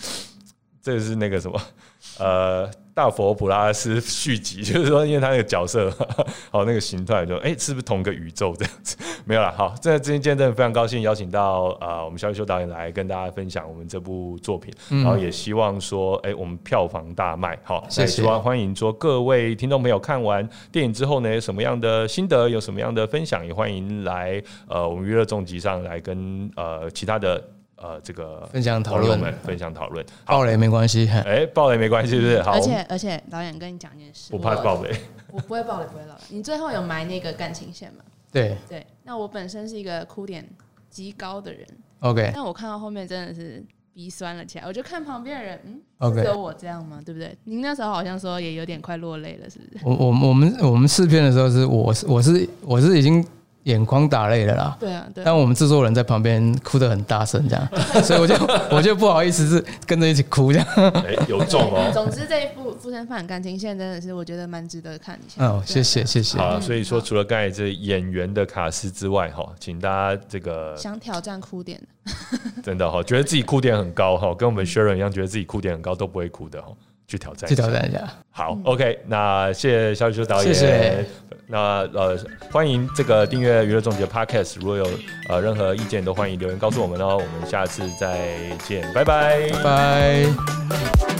[0.81, 1.61] 这是那个什么
[2.19, 5.89] 呃大佛普拉斯续集， 就是说因为他那个角色
[6.51, 8.97] 好那个形态就哎、是不是同个宇宙这样子？
[9.23, 27.41] 没有了，好，这今天真的非常高兴邀请到呃我们肖玉修导演来跟大家分享我们这部作品，然后也希望说哎、我们票房大卖，好，谢谢那也希望欢迎说各位听众朋友看完电影之后呢，有什么样的心得，有什么样的分享，也欢迎来呃我们娱乐重疾上来跟呃其他的
[27.81, 30.05] 呃这个分享讨论们分享讨论。
[30.23, 32.41] 好，爆雷没关系，嘿哎，爆雷没关系，是不是？
[32.43, 34.95] 好，而且而且导演跟你讲一件事，我怕我爆雷。
[35.31, 36.21] 我不会爆雷，不会爆雷。
[36.29, 38.03] 你最后有埋那个感情线吗？
[38.31, 40.47] 对对，那我本身是一个哭点
[40.89, 41.65] 极高的人
[41.99, 43.61] ，，OK 但我看到后面真的是
[43.93, 44.65] 鼻酸了起来。
[44.65, 47.01] 我就看旁边的人，嗯，是 OK 只有我这样吗？
[47.05, 47.35] 对不对？
[47.43, 49.85] 您那时候好像说也有点快落泪了，是不是？
[49.85, 53.25] 我我我们我们试片的时候是我是我是我是已经
[53.63, 54.77] 眼眶打泪了啦。
[54.79, 55.25] 对啊，对啊。
[55.25, 57.67] 但我们制作人在旁边哭得很大声，这样，
[58.03, 58.35] 所以我就
[58.71, 60.67] 我就不好意思是跟着一起哭这样。
[61.05, 61.89] 哎，有中哦。
[61.93, 65.45] 总之这一部《附身犯感情线》真的是我觉得蛮值得看一下。
[65.45, 66.37] 哦，对谢谢谢谢。
[66.37, 76.69] 好，所以说除了刚才这演员的卡斯之外，哈，请大家这个想挑战哭点的，真的哈，觉得自己哭点很高哈，跟我们 Sharon 一样，觉得自己哭点很高都不会哭的哈，
[77.11, 77.49] 去挑战。
[77.49, 81.05] 去挑战一下，好，OK，那谢谢肖宇修导演，谢谢。
[81.47, 82.17] 那呃，
[82.49, 84.89] 欢迎这个订阅娱乐总结 Podcast，如果有
[85.27, 87.17] 呃任何意见都欢迎留言告诉我们哦。
[87.17, 89.49] 我们下次再见，拜拜。
[89.61, 91.10] 拜。